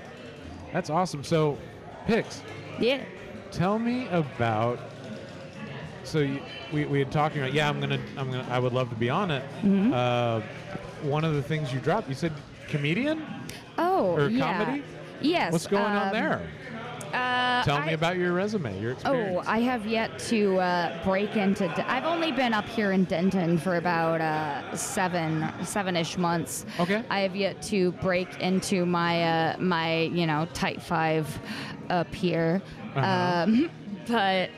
that's 0.72 0.90
awesome. 0.90 1.24
So, 1.24 1.58
Pix, 2.06 2.42
yeah. 2.78 3.02
tell 3.50 3.78
me 3.78 4.08
about. 4.08 4.78
So 6.04 6.20
you, 6.20 6.40
we 6.72 6.84
we 6.84 6.98
had 7.00 7.10
talking 7.10 7.40
about 7.40 7.52
yeah 7.52 7.68
I'm 7.68 7.80
gonna 7.80 7.98
I'm 8.16 8.30
gonna 8.30 8.46
I 8.48 8.60
would 8.60 8.72
love 8.72 8.88
to 8.90 8.94
be 8.96 9.10
on 9.10 9.30
it. 9.32 9.42
Mm-hmm. 9.62 9.92
Uh, 9.92 10.40
one 11.02 11.24
of 11.24 11.34
the 11.34 11.42
things 11.42 11.72
you 11.72 11.80
dropped 11.80 12.08
you 12.08 12.14
said 12.14 12.32
comedian 12.68 13.24
Oh, 13.78 14.12
or 14.14 14.28
yeah. 14.28 14.64
comedy. 14.64 14.84
Yes. 15.20 15.52
What's 15.52 15.66
going 15.66 15.82
on 15.84 16.08
um, 16.08 16.12
there? 16.12 16.48
Uh, 17.12 17.62
Tell 17.64 17.76
I- 17.76 17.86
me 17.86 17.92
about 17.92 18.16
your 18.16 18.32
resume, 18.32 18.80
your 18.80 18.92
experience. 18.92 19.46
Oh. 19.46 19.50
I 19.50 19.60
have 19.60 19.86
yet 19.86 20.18
to 20.30 20.58
uh, 20.58 21.04
break 21.04 21.36
into. 21.36 21.66
I've 21.90 22.04
only 22.04 22.32
been 22.32 22.52
up 22.52 22.66
here 22.66 22.92
in 22.92 23.04
Denton 23.04 23.58
for 23.58 23.76
about 23.76 24.20
uh, 24.20 24.76
seven, 24.76 25.50
seven-ish 25.64 26.18
months. 26.18 26.66
Okay. 26.78 27.02
I 27.10 27.20
have 27.20 27.36
yet 27.36 27.62
to 27.62 27.92
break 27.92 28.40
into 28.40 28.86
my 28.86 29.22
uh, 29.22 29.58
my 29.58 30.02
you 30.02 30.26
know 30.26 30.46
tight 30.54 30.82
five 30.82 31.26
up 31.90 32.14
here. 32.14 32.62
Uh-huh. 32.94 33.44
Um, 33.44 33.70
but 34.06 34.50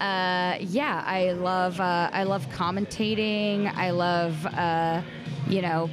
uh, 0.00 0.56
yeah, 0.60 1.02
I 1.06 1.32
love 1.32 1.80
uh, 1.80 2.10
I 2.12 2.24
love 2.24 2.46
commentating. 2.48 3.72
I 3.74 3.90
love 3.90 4.44
uh, 4.46 5.02
you 5.48 5.62
know 5.62 5.90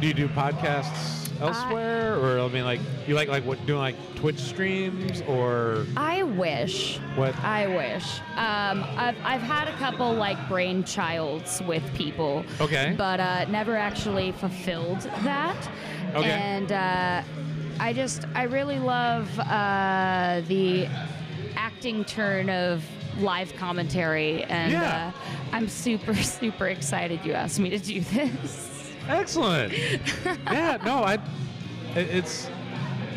do 0.00 0.08
you 0.08 0.14
do 0.14 0.26
podcasts 0.26 1.21
elsewhere, 1.40 2.16
or 2.16 2.40
I 2.40 2.48
mean, 2.48 2.64
like 2.64 2.80
you 3.06 3.14
like 3.14 3.28
like 3.28 3.44
what 3.44 3.64
doing 3.66 3.78
like 3.80 3.96
Twitch 4.16 4.38
streams 4.38 5.20
or 5.22 5.86
I 5.96 6.22
wish. 6.22 6.98
what? 7.16 7.34
I 7.44 7.66
wish. 7.66 8.20
Um, 8.36 8.84
I've, 8.96 9.16
I've 9.24 9.40
had 9.42 9.68
a 9.68 9.72
couple 9.78 10.12
like 10.12 10.36
brainchilds 10.48 11.64
with 11.66 11.82
people. 11.94 12.44
Okay. 12.60 12.94
But 12.96 13.20
uh, 13.20 13.44
never 13.46 13.76
actually 13.76 14.32
fulfilled 14.32 15.00
that. 15.24 15.56
Okay. 16.14 16.30
And 16.30 16.70
uh, 16.72 17.22
I 17.80 17.92
just, 17.92 18.26
I 18.34 18.44
really 18.44 18.78
love 18.78 19.28
uh, 19.40 20.42
the 20.46 20.86
acting 21.56 22.04
turn 22.04 22.48
of 22.50 22.84
live 23.18 23.54
commentary, 23.56 24.42
and 24.44 24.72
Yeah. 24.72 25.12
uh, 25.14 25.18
I'm 25.56 25.68
super 25.68 26.14
super 26.40 26.68
excited 26.68 27.20
you 27.24 27.32
asked 27.32 27.58
me 27.60 27.70
to 27.70 27.78
do 27.78 28.00
this. 28.00 28.71
Excellent. 29.08 29.72
yeah, 30.46 30.78
no, 30.84 31.02
I. 31.04 31.18
It's 31.94 32.48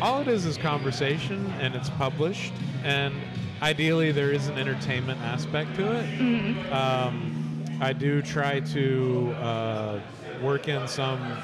all 0.02 0.20
it 0.20 0.28
is 0.28 0.44
is 0.44 0.58
conversation, 0.58 1.50
and 1.60 1.74
it's 1.74 1.90
published, 1.90 2.52
and 2.84 3.14
ideally 3.62 4.12
there 4.12 4.32
is 4.32 4.48
an 4.48 4.58
entertainment 4.58 5.20
aspect 5.20 5.74
to 5.76 5.92
it. 5.92 6.72
Um, 6.72 7.64
I 7.80 7.92
do 7.92 8.20
try 8.22 8.60
to 8.60 9.32
uh, 9.38 10.00
work 10.42 10.68
in 10.68 10.86
some 10.88 11.38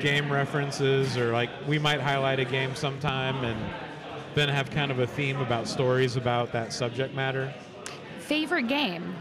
game 0.00 0.32
references, 0.32 1.16
or 1.16 1.32
like 1.32 1.50
we 1.68 1.78
might 1.78 2.00
highlight 2.00 2.40
a 2.40 2.44
game 2.44 2.74
sometime, 2.74 3.44
and 3.44 3.58
then 4.34 4.48
have 4.48 4.70
kind 4.70 4.90
of 4.90 4.98
a 4.98 5.06
theme 5.06 5.40
about 5.40 5.68
stories 5.68 6.16
about 6.16 6.52
that 6.52 6.72
subject 6.72 7.14
matter. 7.14 7.52
Favorite 8.18 8.68
game? 8.68 9.14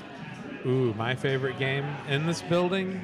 Ooh, 0.65 0.93
my 0.95 1.13
favorite 1.13 1.59
game 1.59 1.85
in 2.07 2.25
this 2.25 2.41
building. 2.41 3.01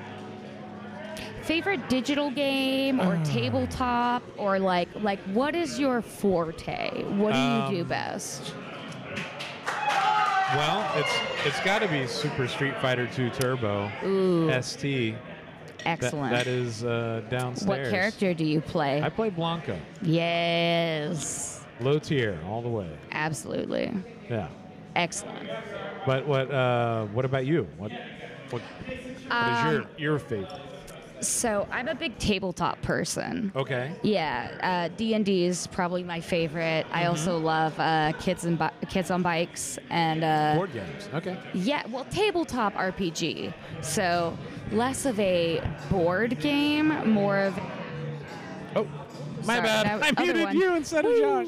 Favorite 1.50 1.90
digital 1.90 2.30
game 2.30 3.00
or 3.02 3.16
Uh. 3.16 3.26
tabletop 3.26 4.22
or 4.38 4.60
like 4.60 4.88
like 5.02 5.18
what 5.34 5.56
is 5.56 5.80
your 5.80 6.00
forte? 6.00 6.92
What 7.18 7.34
do 7.34 7.40
you 7.40 7.78
do 7.78 7.82
Um, 7.82 7.88
best? 7.88 8.54
Well, 10.54 10.88
it's 10.96 11.12
it's 11.48 11.60
got 11.62 11.80
to 11.82 11.88
be 11.88 12.06
Super 12.06 12.48
Street 12.48 12.76
Fighter 12.78 13.08
2 13.08 13.32
Turbo 13.32 13.90
Ooh, 14.06 14.52
ST. 14.62 15.16
That- 15.16 15.88
excellent. 15.88 16.32
that 16.34 16.46
is 16.46 16.84
uh, 16.84 17.24
downstairs. 17.32 17.68
what 17.68 17.90
character 17.90 18.36
do 18.36 18.46
you 18.46 18.62
play? 18.62 19.02
I 19.02 19.10
play 19.10 19.32
Blanka, 19.32 19.80
yes, 20.04 21.66
low 21.80 21.98
tier 21.98 22.38
all 22.48 22.62
the 22.62 22.70
way. 22.70 22.92
absolutely. 23.12 23.92
Yeah. 24.30 24.50
Excellent. 24.96 25.50
But 26.06 26.28
what 26.28 26.52
uh, 26.52 27.06
what 27.08 27.26
about 27.26 27.48
you? 27.48 27.68
What 27.80 27.92
what, 28.52 28.62
what 28.62 28.92
is 28.92 29.72
your 29.72 29.82
Um, 29.82 29.88
your 29.98 30.20
favorite? 30.20 30.62
So 31.22 31.68
I'm 31.72 31.88
a 31.88 31.96
big 31.96 32.18
tabletop 32.18 32.82
person. 32.82 33.52
Okay. 33.56 33.92
Yeah, 34.04 34.88
uh, 34.90 34.96
D 34.96 35.14
and 35.16 35.26
D 35.26 35.46
is 35.46 35.68
probably 35.68 36.04
my 36.04 36.20
favorite. 36.22 36.86
I 36.92 37.02
Mm-hmm. 37.02 37.10
also 37.10 37.38
love 37.38 37.78
uh, 37.80 38.14
kids 38.20 38.46
and 38.46 38.58
bi- 38.58 38.72
kids 38.90 39.12
on 39.12 39.22
bikes 39.22 39.78
and 39.90 40.24
uh, 40.24 40.56
Board 40.56 40.72
games. 40.74 41.10
Okay. 41.14 41.38
yeah, 41.54 41.84
well, 41.92 42.06
tabletop 42.06 42.74
RPG. 42.76 43.54
So 43.82 44.38
less 44.72 45.06
of 45.06 45.20
a 45.20 45.62
board 45.90 46.40
game, 46.40 47.10
more 47.12 47.40
of 47.40 47.60
Oh, 48.76 48.88
my 49.46 49.56
Sorry, 49.56 49.62
bad. 49.62 50.02
that 50.02 50.14
I 50.18 50.24
muted 50.24 50.44
one. 50.44 50.56
you 50.58 50.76
instead 50.76 51.04
of 51.06 51.18
Josh. 51.18 51.48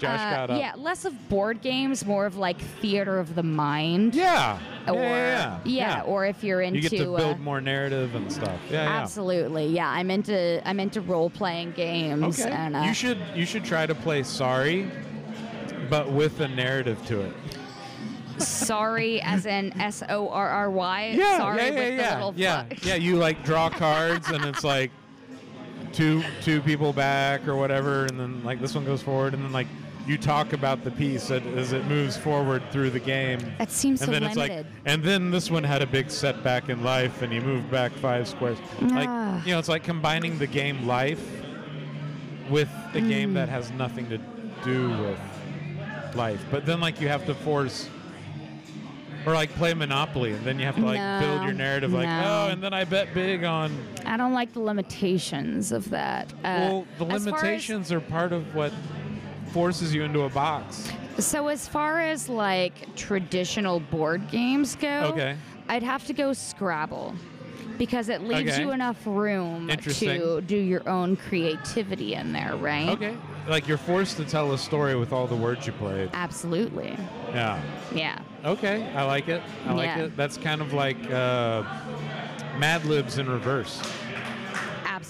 Josh 0.00 0.20
uh, 0.20 0.30
got 0.36 0.50
up. 0.50 0.58
yeah, 0.60 0.72
less 0.76 1.04
of 1.04 1.28
board 1.28 1.60
games, 1.62 2.04
more 2.04 2.26
of 2.26 2.36
like 2.36 2.60
theater 2.60 3.18
of 3.18 3.34
the 3.36 3.42
mind. 3.42 4.14
Yeah. 4.14 4.58
Or 4.90 5.02
yeah, 5.02 5.58
yeah, 5.64 5.96
yeah. 5.96 6.02
or 6.02 6.26
if 6.26 6.42
you're 6.44 6.60
into 6.62 6.80
you 6.80 6.88
get 6.88 6.96
to 6.98 7.16
build 7.16 7.36
uh, 7.36 7.38
more 7.38 7.60
narrative 7.60 8.14
and 8.14 8.32
stuff. 8.32 8.58
Yeah. 8.70 8.82
Absolutely, 9.02 9.66
yeah. 9.66 9.88
I'm 9.88 10.10
into 10.10 10.60
I'm 10.68 10.80
into 10.80 11.00
role 11.00 11.30
playing 11.30 11.72
games, 11.72 12.40
Okay. 12.40 12.50
and 12.50 12.76
uh, 12.76 12.80
you 12.80 12.94
should 12.94 13.18
you 13.34 13.44
should 13.46 13.64
try 13.64 13.86
to 13.86 13.94
play 13.94 14.22
Sorry, 14.22 14.90
but 15.90 16.10
with 16.10 16.40
a 16.40 16.48
narrative 16.48 17.04
to 17.06 17.20
it. 17.22 17.32
sorry 18.38 19.20
as 19.22 19.46
in 19.46 19.72
S 19.80 20.02
O 20.08 20.28
R 20.28 20.48
R 20.48 20.70
Y. 20.70 21.14
Yeah, 21.16 21.38
sorry 21.38 21.56
yeah, 21.58 21.64
yeah, 21.64 21.70
with 21.90 21.98
yeah, 21.98 22.10
the 22.10 22.16
little 22.16 22.34
yeah, 22.36 22.64
fuck. 22.64 22.84
yeah. 22.84 22.94
You 22.94 23.16
like 23.16 23.44
draw 23.44 23.68
cards, 23.84 24.28
and 24.28 24.44
it's 24.44 24.64
like 24.64 24.90
two 25.92 26.22
two 26.42 26.60
people 26.62 26.92
back 26.92 27.46
or 27.48 27.56
whatever, 27.56 28.04
and 28.06 28.18
then 28.18 28.44
like 28.44 28.60
this 28.60 28.74
one 28.74 28.84
goes 28.84 29.02
forward, 29.02 29.34
and 29.34 29.42
then 29.42 29.52
like 29.52 29.66
you 30.08 30.16
talk 30.18 30.52
about 30.54 30.82
the 30.84 30.90
piece 30.90 31.30
as, 31.30 31.42
as 31.56 31.72
it 31.72 31.84
moves 31.86 32.16
forward 32.16 32.62
through 32.72 32.90
the 32.90 32.98
game. 33.00 33.38
That 33.58 33.70
seems 33.70 34.00
and 34.00 34.06
so 34.08 34.12
then 34.12 34.22
it's 34.22 34.36
like, 34.36 34.64
and 34.86 35.02
then 35.04 35.30
this 35.30 35.50
one 35.50 35.62
had 35.62 35.82
a 35.82 35.86
big 35.86 36.10
setback 36.10 36.68
in 36.70 36.82
life, 36.82 37.20
and 37.22 37.30
he 37.32 37.40
moved 37.40 37.70
back 37.70 37.92
five 37.92 38.26
squares. 38.26 38.58
Like, 38.80 39.08
Ah. 39.08 39.42
you 39.44 39.52
know, 39.52 39.58
it's 39.58 39.68
like 39.68 39.84
combining 39.84 40.38
the 40.38 40.46
game 40.46 40.86
life 40.86 41.20
with 42.48 42.70
a 42.94 42.98
Mm. 43.00 43.08
game 43.08 43.34
that 43.34 43.48
has 43.50 43.70
nothing 43.72 44.08
to 44.08 44.18
do 44.64 44.88
with 44.90 45.18
life. 46.16 46.42
But 46.50 46.64
then, 46.64 46.80
like, 46.80 47.00
you 47.02 47.08
have 47.08 47.26
to 47.26 47.34
force, 47.34 47.88
or 49.26 49.34
like 49.34 49.50
play 49.56 49.74
Monopoly, 49.74 50.32
and 50.32 50.42
then 50.46 50.58
you 50.58 50.64
have 50.64 50.76
to 50.76 50.84
like 50.86 51.20
build 51.20 51.42
your 51.42 51.52
narrative, 51.52 51.92
like, 51.92 52.08
no. 52.08 52.46
oh, 52.46 52.50
and 52.50 52.62
then 52.62 52.72
I 52.72 52.84
bet 52.84 53.12
big 53.12 53.44
on. 53.44 53.76
I 54.06 54.16
don't 54.16 54.32
like 54.32 54.54
the 54.54 54.60
limitations 54.60 55.70
of 55.70 55.90
that. 55.90 56.32
Uh, 56.38 56.40
well, 56.44 56.86
the 56.98 57.04
as 57.08 57.14
as- 57.16 57.26
limitations 57.26 57.92
are 57.92 58.00
part 58.00 58.32
of 58.32 58.54
what 58.54 58.72
forces 59.48 59.94
you 59.94 60.02
into 60.02 60.22
a 60.22 60.28
box. 60.28 60.90
So 61.18 61.48
as 61.48 61.66
far 61.68 62.00
as 62.00 62.28
like 62.28 62.94
traditional 62.96 63.80
board 63.80 64.30
games 64.30 64.76
go, 64.76 65.10
Okay. 65.12 65.36
I'd 65.68 65.82
have 65.82 66.06
to 66.06 66.12
go 66.12 66.32
Scrabble 66.32 67.14
because 67.76 68.08
it 68.08 68.22
leaves 68.22 68.52
Okay. 68.54 68.62
you 68.62 68.70
enough 68.72 68.96
room 69.06 69.68
to 69.68 70.40
do 70.40 70.56
your 70.56 70.88
own 70.88 71.16
creativity 71.16 72.14
in 72.14 72.32
there, 72.32 72.56
right? 72.56 72.88
Okay. 72.90 73.16
Like 73.46 73.68
you're 73.68 73.78
forced 73.78 74.16
to 74.18 74.24
tell 74.24 74.52
a 74.52 74.58
story 74.58 74.94
with 74.96 75.12
all 75.12 75.26
the 75.26 75.36
words 75.36 75.66
you 75.66 75.72
played. 75.72 76.10
Absolutely. 76.12 76.96
Yeah. 77.30 77.60
Yeah. 77.94 78.18
Okay, 78.44 78.88
I 78.94 79.02
like 79.04 79.28
it. 79.28 79.42
I 79.66 79.72
like 79.72 79.86
Yeah. 79.86 79.98
it. 80.04 80.16
That's 80.16 80.36
kind 80.36 80.60
of 80.60 80.72
like 80.72 80.98
uh, 81.10 81.62
Mad 82.58 82.84
Libs 82.84 83.18
in 83.18 83.28
reverse. 83.28 83.80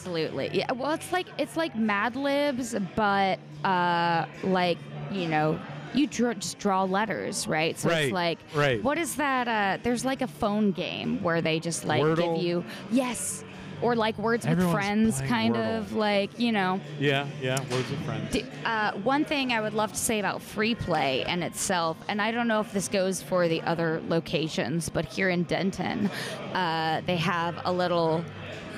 Absolutely. 0.09 0.51
Yeah. 0.53 0.73
Well, 0.73 0.93
it's 0.93 1.13
like 1.13 1.27
it's 1.39 1.57
like 1.57 1.77
Mad 1.77 2.17
Libs, 2.17 2.75
but 2.97 3.39
uh, 3.65 4.25
like 4.43 4.79
you 5.11 5.29
know, 5.29 5.59
you 5.95 6.07
draw, 6.07 6.35
just 6.35 6.59
draw 6.59 6.85
letters, 6.85 7.47
right? 7.47 7.79
So 7.79 7.89
Right, 7.89 8.05
it's 8.05 8.13
like, 8.13 8.39
right. 8.55 8.83
what 8.83 8.99
is 8.99 9.17
that? 9.17 9.49
Uh, 9.49 9.83
there's 9.83 10.05
like 10.05 10.23
a 10.23 10.27
phone 10.27 10.73
game 10.73 11.23
where 11.23 11.41
they 11.41 11.61
just 11.61 11.85
like 11.85 12.03
Wordle? 12.03 12.35
give 12.37 12.43
you 12.43 12.65
yes, 12.91 13.45
or 13.83 13.95
like 13.97 14.19
words 14.19 14.45
Everyone's 14.47 14.75
with 14.75 14.83
friends, 14.85 15.21
kind 15.23 15.55
Wordle. 15.55 15.79
of 15.79 15.93
like 15.93 16.39
you 16.39 16.53
know. 16.53 16.81
Yeah, 16.99 17.27
yeah. 17.41 17.61
Words 17.71 17.91
of 17.91 17.99
friends. 18.01 18.37
Uh, 18.65 18.93
one 19.03 19.25
thing 19.25 19.53
I 19.53 19.61
would 19.61 19.75
love 19.75 19.93
to 19.93 19.99
say 19.99 20.19
about 20.19 20.43
free 20.43 20.75
play 20.75 21.25
and 21.25 21.43
itself, 21.45 21.97
and 22.09 22.21
I 22.21 22.31
don't 22.33 22.49
know 22.49 22.61
if 22.61 22.73
this 22.73 22.89
goes 22.89 23.23
for 23.23 23.49
the 23.49 23.63
other 23.63 24.03
locations, 24.09 24.89
but 24.89 25.05
here 25.05 25.29
in 25.31 25.45
Denton, 25.45 26.11
uh, 26.55 27.03
they 27.07 27.17
have 27.17 27.61
a 27.65 27.73
little, 27.73 28.25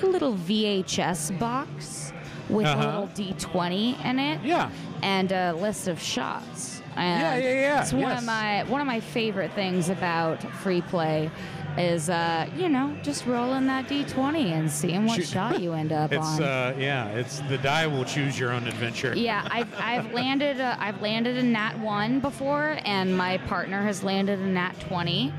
a 0.03 0.05
little 0.05 0.33
VHS 0.35 1.37
box 1.39 2.13
with 2.49 2.65
Uh-huh. 2.67 2.81
a 2.81 2.85
little 2.85 3.07
D20 3.15 4.03
in 4.05 4.19
it 4.19 4.41
Yeah. 4.43 4.69
and 5.01 5.31
a 5.31 5.53
list 5.53 5.87
of 5.87 6.01
shots. 6.01 6.81
And 6.97 7.21
Yeah, 7.21 7.35
yeah, 7.37 7.61
yeah, 7.61 7.81
It's 7.81 7.93
one 7.93 8.01
yes. 8.01 8.19
of 8.19 8.25
my 8.25 8.63
one 8.65 8.81
of 8.81 8.87
my 8.87 8.99
favorite 8.99 9.53
things 9.53 9.89
about 9.89 10.43
free 10.55 10.81
play. 10.81 11.31
Is 11.77 12.09
uh 12.09 12.49
you 12.57 12.67
know 12.67 12.93
just 13.01 13.25
rolling 13.25 13.65
that 13.67 13.87
d20 13.87 14.51
and 14.51 14.69
seeing 14.69 15.05
what 15.05 15.15
Shoot. 15.17 15.27
shot 15.27 15.61
you 15.61 15.71
end 15.73 15.91
up 15.93 16.11
It's 16.13 16.25
on. 16.25 16.43
uh, 16.43 16.75
yeah. 16.77 17.07
It's 17.09 17.39
the 17.47 17.57
die 17.59 17.87
will 17.87 18.03
choose 18.03 18.37
your 18.37 18.51
own 18.51 18.67
adventure. 18.67 19.13
Yeah, 19.15 19.47
I've, 19.49 19.73
I've 19.79 20.11
landed 20.21 20.59
a, 20.59 20.75
I've 20.81 21.01
landed 21.01 21.37
a 21.37 21.43
nat 21.43 21.79
one 21.79 22.19
before, 22.19 22.77
and 22.83 23.15
my 23.17 23.37
partner 23.37 23.81
has 23.83 24.03
landed 24.03 24.39
a 24.39 24.45
nat 24.45 24.73
twenty, 24.81 25.33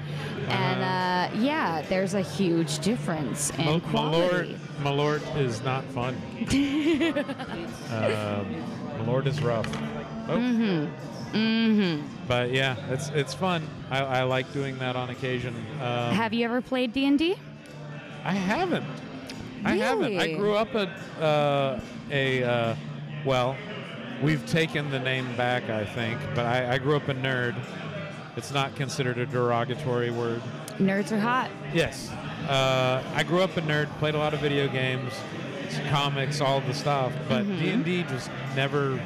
and 0.48 0.82
uh, 0.82 1.36
yeah, 1.38 1.82
there's 1.90 2.14
a 2.14 2.22
huge 2.22 2.78
difference 2.78 3.50
in 3.58 3.64
Mal- 3.66 3.80
quality. 3.80 4.58
Malort, 4.80 5.20
Malort 5.22 5.36
is 5.38 5.62
not 5.62 5.84
fun. 5.86 6.14
um, 7.90 8.46
Malort 9.06 9.26
is 9.26 9.42
rough. 9.42 9.66
Oh. 10.28 10.36
Mm-hmm. 11.34 12.22
But 12.32 12.50
yeah, 12.50 12.76
it's 12.88 13.10
it's 13.10 13.34
fun. 13.34 13.68
I, 13.90 13.98
I 14.00 14.22
like 14.22 14.50
doing 14.54 14.78
that 14.78 14.96
on 14.96 15.10
occasion. 15.10 15.54
Um, 15.82 16.14
Have 16.14 16.32
you 16.32 16.46
ever 16.46 16.62
played 16.62 16.94
D 16.94 17.04
and 17.04 17.18
D? 17.18 17.36
I 18.24 18.32
haven't. 18.32 18.86
I 19.66 19.76
haven't. 19.76 20.18
I 20.18 20.32
grew 20.32 20.54
up 20.54 20.74
at 20.74 20.88
uh, 21.20 21.78
a 22.10 22.42
uh, 22.42 22.76
well. 23.26 23.54
We've 24.22 24.46
taken 24.46 24.90
the 24.90 24.98
name 24.98 25.26
back, 25.36 25.68
I 25.68 25.84
think, 25.84 26.18
but 26.34 26.46
I, 26.46 26.72
I 26.72 26.78
grew 26.78 26.96
up 26.96 27.08
a 27.08 27.14
nerd. 27.14 27.54
It's 28.34 28.50
not 28.50 28.74
considered 28.76 29.18
a 29.18 29.26
derogatory 29.26 30.10
word. 30.10 30.40
Nerds 30.78 31.12
are 31.12 31.20
hot. 31.20 31.50
Yes. 31.74 32.10
Uh, 32.48 33.02
I 33.14 33.24
grew 33.24 33.42
up 33.42 33.58
a 33.58 33.60
nerd, 33.60 33.90
played 33.98 34.14
a 34.14 34.18
lot 34.18 34.32
of 34.32 34.40
video 34.40 34.68
games, 34.68 35.12
comics, 35.90 36.40
all 36.40 36.62
the 36.62 36.72
stuff, 36.72 37.12
but 37.28 37.44
Mm-hmm. 37.44 37.62
D 37.62 37.68
and 37.68 37.84
D 37.84 38.02
just 38.04 38.30
never 38.56 38.98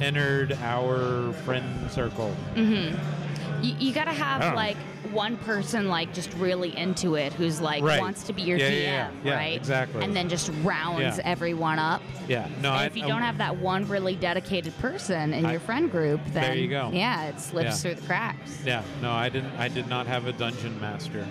entered 0.00 0.52
our 0.62 1.32
friend 1.44 1.90
circle. 1.90 2.34
You, 2.56 3.74
you 3.80 3.92
gotta 3.92 4.12
have 4.12 4.40
don't 4.40 4.50
know. 4.50 4.56
like 4.56 4.76
one 5.10 5.36
person 5.38 5.88
like 5.88 6.12
just 6.14 6.32
really 6.34 6.76
into 6.76 7.16
it, 7.16 7.32
who's 7.32 7.60
like 7.60 7.82
Right. 7.82 8.00
wants 8.00 8.22
to 8.24 8.32
be 8.32 8.42
your 8.42 8.56
Yeah, 8.58 8.70
DM, 8.70 8.82
yeah, 8.82 9.10
yeah. 9.24 9.34
Right? 9.34 9.56
exactly. 9.56 10.04
And 10.04 10.14
then 10.14 10.28
just 10.28 10.52
rounds 10.62 11.18
everyone 11.24 11.78
up. 11.80 12.00
Yeah. 12.28 12.46
No, 12.60 12.70
I, 12.70 12.84
if 12.84 12.96
you 12.96 13.04
I- 13.04 13.08
don't 13.08 13.22
have 13.22 13.38
that 13.38 13.56
one 13.56 13.88
really 13.88 14.14
dedicated 14.14 14.76
person 14.78 15.32
in 15.34 15.44
I- 15.44 15.50
your 15.52 15.60
friend 15.60 15.90
group, 15.90 16.20
then 16.26 16.42
There 16.42 16.54
you 16.54 16.68
go. 16.68 16.90
yeah, 16.92 17.24
it 17.28 17.40
slips 17.40 17.82
through 17.82 17.94
the 17.96 18.02
cracks. 18.06 18.62
Yeah. 18.64 18.82
No, 19.02 19.10
I 19.10 19.28
didn't. 19.28 19.56
I 19.58 19.66
did 19.68 19.88
not 19.88 20.06
have 20.06 20.26
a 20.26 20.32
dungeon 20.32 20.80
master. 20.80 21.26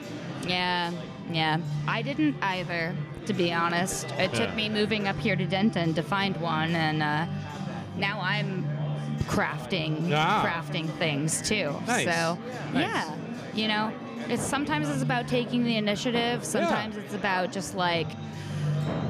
Yeah, 0.45 0.91
yeah. 1.31 1.59
I 1.87 2.01
didn't 2.01 2.35
either, 2.41 2.93
to 3.25 3.33
be 3.33 3.53
honest. 3.53 4.05
It 4.17 4.31
Yeah. 4.33 4.45
took 4.47 4.55
me 4.55 4.67
moving 4.69 5.07
up 5.07 5.17
here 5.17 5.35
to 5.37 5.45
Denton 5.45 5.93
to 5.93 6.03
find 6.03 6.35
one, 6.37 6.75
and 6.75 7.01
uh, 7.03 7.25
now 7.97 8.19
I'm 8.21 8.65
crafting 9.23 10.11
Ah. 10.13 10.43
crafting 10.45 10.87
things 10.97 11.41
too. 11.41 11.75
Nice. 11.87 12.05
So 12.05 12.37
Nice. 12.73 12.85
yeah, 12.87 13.15
you 13.53 13.67
know, 13.67 13.91
it's 14.29 14.43
sometimes 14.43 14.89
it's 14.89 15.01
about 15.01 15.27
taking 15.27 15.63
the 15.63 15.75
initiative. 15.77 16.43
Sometimes 16.45 16.95
it's 16.97 17.13
about 17.13 17.51
just 17.51 17.75
like 17.75 18.07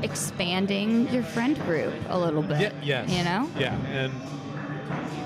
expanding 0.03 1.07
your 1.09 1.23
friend 1.23 1.55
group 1.65 1.93
a 2.09 2.17
little 2.17 2.41
bit. 2.43 2.73
Yeah, 2.83 3.03
yes. 3.05 3.09
You 3.11 3.23
know, 3.23 3.49
Yeah, 3.59 3.75
and 3.91 4.13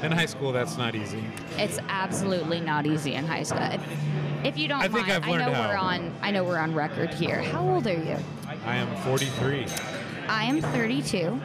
in 0.03 0.11
high 0.11 0.25
school, 0.25 0.51
that's 0.51 0.77
not 0.77 0.95
easy. 0.95 1.23
it's 1.57 1.79
absolutely 1.89 2.59
not 2.59 2.85
easy 2.85 3.13
in 3.13 3.25
high 3.27 3.43
school. 3.43 3.61
If, 3.61 3.81
if 4.43 4.57
you 4.57 4.67
don't 4.67 4.79
I 4.81 4.87
think 4.87 5.07
mind, 5.07 5.11
I've 5.11 5.27
learned 5.27 5.43
I 5.43 5.45
know 5.47 5.53
how. 5.53 5.69
we're 5.69 5.75
on. 5.77 6.13
I 6.21 6.31
know 6.31 6.43
we're 6.43 6.57
on 6.57 6.73
record 6.73 7.13
here. 7.13 7.41
How 7.41 7.61
old 7.67 7.85
are 7.87 7.93
you? 7.93 8.17
I 8.65 8.77
am 8.77 8.87
43. 9.03 9.65
I 10.27 10.45
am 10.45 10.61
32. 10.61 11.39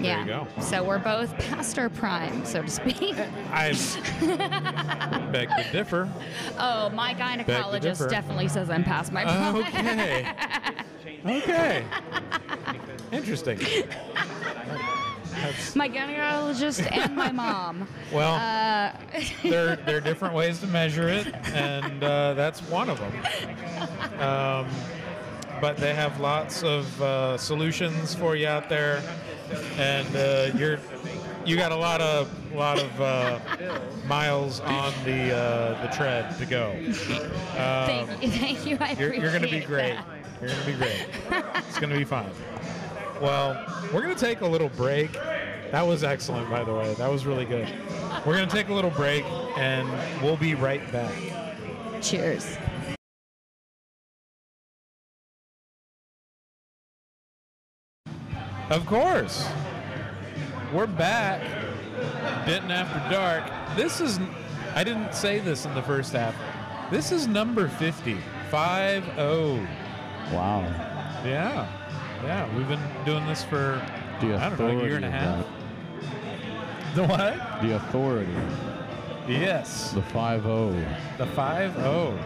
There 0.00 0.08
yeah. 0.08 0.20
you 0.20 0.26
go. 0.26 0.62
So 0.62 0.82
we're 0.82 0.98
both 0.98 1.36
past 1.38 1.78
our 1.78 1.90
prime, 1.90 2.46
so 2.46 2.62
to 2.62 2.70
speak. 2.70 3.14
I 3.52 3.72
beg 5.30 5.48
to 5.48 5.72
differ. 5.72 6.08
oh, 6.58 6.88
my 6.90 7.14
gynecologist 7.14 8.08
definitely 8.08 8.48
says 8.48 8.70
I'm 8.70 8.82
past 8.82 9.12
my 9.12 9.24
prime. 9.24 9.56
Okay. 9.56 10.32
okay. 11.26 11.84
Interesting. 13.12 13.58
That's, 15.32 15.76
my 15.76 15.88
gynecologist 15.88 16.90
and 16.90 17.14
my 17.14 17.30
mom. 17.30 17.86
well, 18.10 18.34
Uh, 18.34 18.92
there, 19.42 19.76
there 19.76 19.98
are 19.98 20.00
different 20.00 20.34
ways 20.34 20.60
to 20.60 20.66
measure 20.66 21.08
it, 21.08 21.34
and 21.54 22.02
uh, 22.02 22.34
that's 22.34 22.60
one 22.62 22.88
of 22.88 22.98
them. 22.98 23.12
Um, 24.20 24.66
but 25.60 25.76
they 25.76 25.94
have 25.94 26.18
lots 26.20 26.62
of 26.62 27.02
uh, 27.02 27.36
solutions 27.36 28.14
for 28.14 28.34
you 28.34 28.46
out 28.46 28.68
there, 28.68 29.02
and 29.78 30.16
uh, 30.16 30.50
you're 30.56 30.78
you 31.44 31.56
got 31.56 31.72
a 31.72 31.76
lot 31.76 32.00
of 32.00 32.28
lot 32.54 32.78
of 32.78 33.00
uh, 33.00 33.38
miles 34.06 34.60
on 34.60 34.92
the 35.04 35.34
uh, 35.34 35.82
the 35.82 35.88
tread 35.88 36.36
to 36.38 36.46
go. 36.46 36.70
Um, 37.50 38.06
thank 38.06 38.22
you. 38.22 38.30
Thank 38.30 38.66
you. 38.66 38.78
I 38.80 38.92
you're, 38.92 39.14
you're 39.14 39.30
going 39.30 39.42
to 39.42 39.50
be 39.50 39.60
great. 39.60 39.94
that. 39.94 40.06
You're 40.40 40.50
going 40.50 40.60
to 40.60 40.66
be 40.66 40.76
great. 40.76 41.06
it's 41.68 41.78
going 41.78 41.92
to 41.92 41.98
be 41.98 42.04
fun. 42.04 42.30
Well, 43.20 43.66
we're 43.92 44.00
going 44.00 44.14
to 44.14 44.20
take 44.20 44.40
a 44.40 44.46
little 44.46 44.70
break. 44.70 45.12
That 45.72 45.86
was 45.86 46.02
excellent, 46.02 46.48
by 46.48 46.64
the 46.64 46.72
way. 46.72 46.94
That 46.94 47.10
was 47.10 47.26
really 47.26 47.44
good. 47.44 47.68
We're 48.24 48.34
going 48.34 48.48
to 48.48 48.54
take 48.54 48.70
a 48.70 48.72
little 48.72 48.90
break, 48.90 49.26
and 49.58 49.86
we'll 50.22 50.38
be 50.38 50.54
right 50.54 50.90
back. 50.90 51.12
Cheers. 52.00 52.56
Of 58.70 58.86
course. 58.86 59.48
We're 60.72 60.86
back. 60.86 61.42
Denton 62.46 62.70
After 62.70 63.00
Dark. 63.12 63.50
This 63.76 64.00
is, 64.00 64.20
I 64.76 64.84
didn't 64.84 65.12
say 65.12 65.40
this 65.40 65.66
in 65.66 65.74
the 65.74 65.82
first 65.82 66.12
half. 66.12 66.36
This 66.88 67.10
is 67.10 67.26
number 67.26 67.66
50. 67.66 68.18
5 68.48 69.04
0. 69.16 69.66
Wow. 70.32 70.60
Yeah. 71.24 71.66
Yeah. 72.22 72.56
We've 72.56 72.68
been 72.68 72.80
doing 73.04 73.26
this 73.26 73.42
for, 73.42 73.82
The 74.20 74.36
I 74.36 74.48
don't 74.50 74.58
know, 74.60 74.78
a 74.78 74.82
year 74.84 74.96
and 74.96 75.04
a 75.04 75.10
half. 75.10 75.44
The 76.94 77.08
what? 77.08 77.62
The 77.62 77.74
authority. 77.74 78.32
Yes. 79.26 79.90
The 79.90 80.02
5 80.02 80.42
0. 80.44 80.86
The 81.18 81.26
5 81.26 81.74
0. 81.74 82.18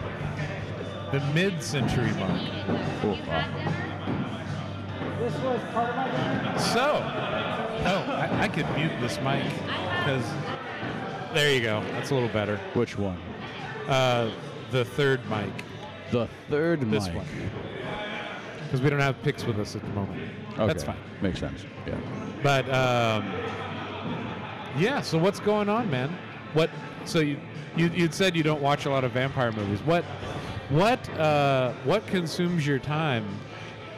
The 1.11 1.21
mid 1.33 1.63
century 1.63 2.13
mark. 2.13 3.94
Oh, 5.27 5.61
wow. 5.75 6.57
So, 6.59 7.01
oh, 7.87 8.05
I, 8.11 8.43
I 8.43 8.49
could 8.49 8.69
mute 8.77 8.93
this 9.01 9.19
mic 9.21 9.43
because 9.99 10.25
there 11.33 11.53
you 11.55 11.61
go. 11.63 11.83
That's 11.93 12.11
a 12.11 12.15
little 12.15 12.29
better. 12.29 12.59
Which 12.75 12.99
one? 12.99 13.19
Uh, 13.89 14.31
the 14.71 14.85
third 14.85 15.21
mic, 15.31 15.51
The 16.11 16.29
third 16.51 16.83
this 16.91 17.07
mic. 17.07 17.17
one, 17.17 17.27
because 18.65 18.83
we 18.83 18.91
don't 18.91 19.01
have 19.01 19.21
picks 19.23 19.45
with 19.45 19.59
us 19.59 19.75
at 19.75 19.83
the 19.83 19.89
moment. 19.91 20.21
Okay. 20.55 20.67
That's 20.67 20.85
fine. 20.85 20.97
Makes 21.23 21.41
sense. 21.41 21.65
Yeah. 21.87 21.95
But 22.43 22.67
um, 22.69 23.33
yeah. 24.79 25.01
So 25.01 25.17
what's 25.19 25.41
going 25.41 25.69
on, 25.69 25.91
man? 25.91 26.17
What? 26.53 26.71
So 27.07 27.21
you, 27.21 27.39
you 27.77 27.89
you'd 27.89 28.15
said 28.15 28.37
you 28.37 28.43
don't 28.43 28.63
watch 28.63 28.85
a 28.85 28.91
lot 28.91 29.05
of 29.05 29.13
vampire 29.13 29.53
movies. 29.53 29.81
What? 29.83 30.05
What? 30.69 31.09
Uh, 31.19 31.73
what 31.85 32.07
consumes 32.07 32.67
your 32.67 32.79
time 32.79 33.27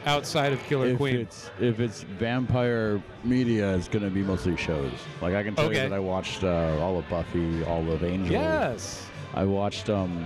outside 0.06 0.52
of 0.52 0.62
Killer 0.64 0.86
if 0.88 0.96
Queen? 0.96 1.16
it's 1.16 1.50
if 1.60 1.80
it's 1.80 2.02
vampire 2.02 3.02
media, 3.24 3.74
it's 3.76 3.88
gonna 3.88 4.10
be 4.10 4.22
mostly 4.22 4.56
shows. 4.56 4.92
Like 5.20 5.34
I 5.34 5.42
can 5.42 5.54
tell 5.54 5.66
Okay. 5.66 5.82
you 5.82 5.88
that 5.88 5.94
I 5.94 5.98
watched 5.98 6.44
uh, 6.44 6.78
all 6.80 6.98
of 6.98 7.08
Buffy, 7.08 7.64
all 7.64 7.90
of 7.90 8.02
Angel. 8.04 8.32
Yes. 8.32 9.06
I 9.34 9.44
watched 9.44 9.90
um. 9.90 10.24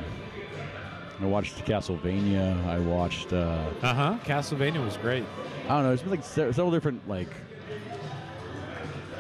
I 1.21 1.27
watched 1.27 1.65
Castlevania. 1.67 2.65
I 2.67 2.79
watched. 2.79 3.33
Uh, 3.33 3.67
Uh 3.83 3.95
huh. 3.95 4.19
Castlevania 4.25 4.83
was 4.85 4.97
great. 4.99 5.25
I 5.65 5.69
don't 5.69 5.83
know. 5.85 5.93
It's 5.93 6.03
been 6.03 6.11
like 6.13 6.25
several 6.25 6.71
different 6.71 7.07
like. 7.09 7.29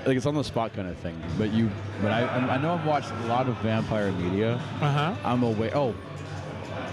Like 0.06 0.16
it's 0.16 0.24
on 0.24 0.34
the 0.34 0.42
spot 0.42 0.72
kind 0.72 0.88
of 0.88 0.96
thing, 0.96 1.20
but 1.36 1.52
you, 1.52 1.70
but 2.00 2.10
I, 2.10 2.22
I 2.22 2.56
know 2.56 2.72
I've 2.72 2.86
watched 2.86 3.10
a 3.10 3.26
lot 3.26 3.50
of 3.50 3.56
vampire 3.58 4.10
media. 4.12 4.54
Uh 4.80 4.90
huh. 4.90 5.14
I'm 5.22 5.42
aware. 5.42 5.76
Oh, 5.76 5.94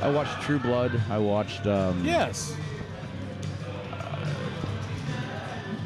I 0.02 0.10
watched 0.10 0.42
True 0.42 0.60
Blood. 0.60 1.02
I 1.10 1.18
watched. 1.18 1.66
Um, 1.68 2.04
Yes. 2.04 2.54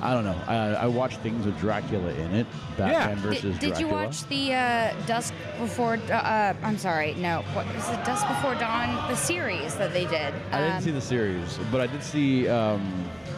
I 0.02 0.14
don't 0.14 0.24
know. 0.26 0.36
I, 0.48 0.56
I 0.74 0.88
watched 0.88 1.20
things 1.20 1.46
with 1.46 1.60
Dracula 1.60 2.10
in 2.14 2.34
it. 2.34 2.48
Batman 2.78 3.18
Yeah. 3.18 3.24
versus 3.24 3.58
Did, 3.60 3.74
did 3.74 3.80
you 3.80 3.88
watch 3.88 4.26
the 4.28 4.54
uh, 4.54 4.94
Dusk 5.06 5.34
Before? 5.60 6.00
Uh, 6.12 6.54
I'm 6.64 6.78
sorry, 6.78 7.14
no. 7.16 7.42
What 7.54 7.68
was 7.76 7.88
it? 7.90 8.04
Dusk 8.04 8.28
Before 8.28 8.56
Dawn, 8.56 8.96
the 9.10 9.16
series 9.16 9.76
that 9.76 9.94
they 9.94 10.06
did. 10.06 10.34
I 10.52 10.60
didn't 10.60 10.76
Um, 10.78 10.82
see 10.82 10.92
the 10.92 11.02
series, 11.02 11.60
but 11.72 11.82
I 11.82 11.88
did 11.88 12.02
see 12.04 12.48
um, 12.50 12.82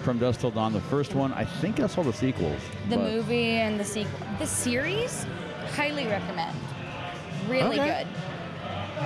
From 0.03 0.19
Dusk 0.19 0.39
Till 0.39 0.51
Dawn, 0.51 0.71
the 0.71 0.79
first 0.81 1.15
one. 1.15 1.33
I 1.33 1.43
think 1.43 1.79
I 1.81 1.87
saw 1.87 2.01
the 2.01 2.13
sequels. 2.13 2.61
the 2.89 2.95
but- 2.95 3.11
movie 3.11 3.51
and 3.57 3.77
the 3.79 3.85
sequel. 3.85 4.19
The 4.39 4.47
series, 4.47 5.25
highly 5.75 6.07
recommend. 6.07 6.57
Really 7.49 7.77
Okay. 7.79 8.05
good. 8.05 8.07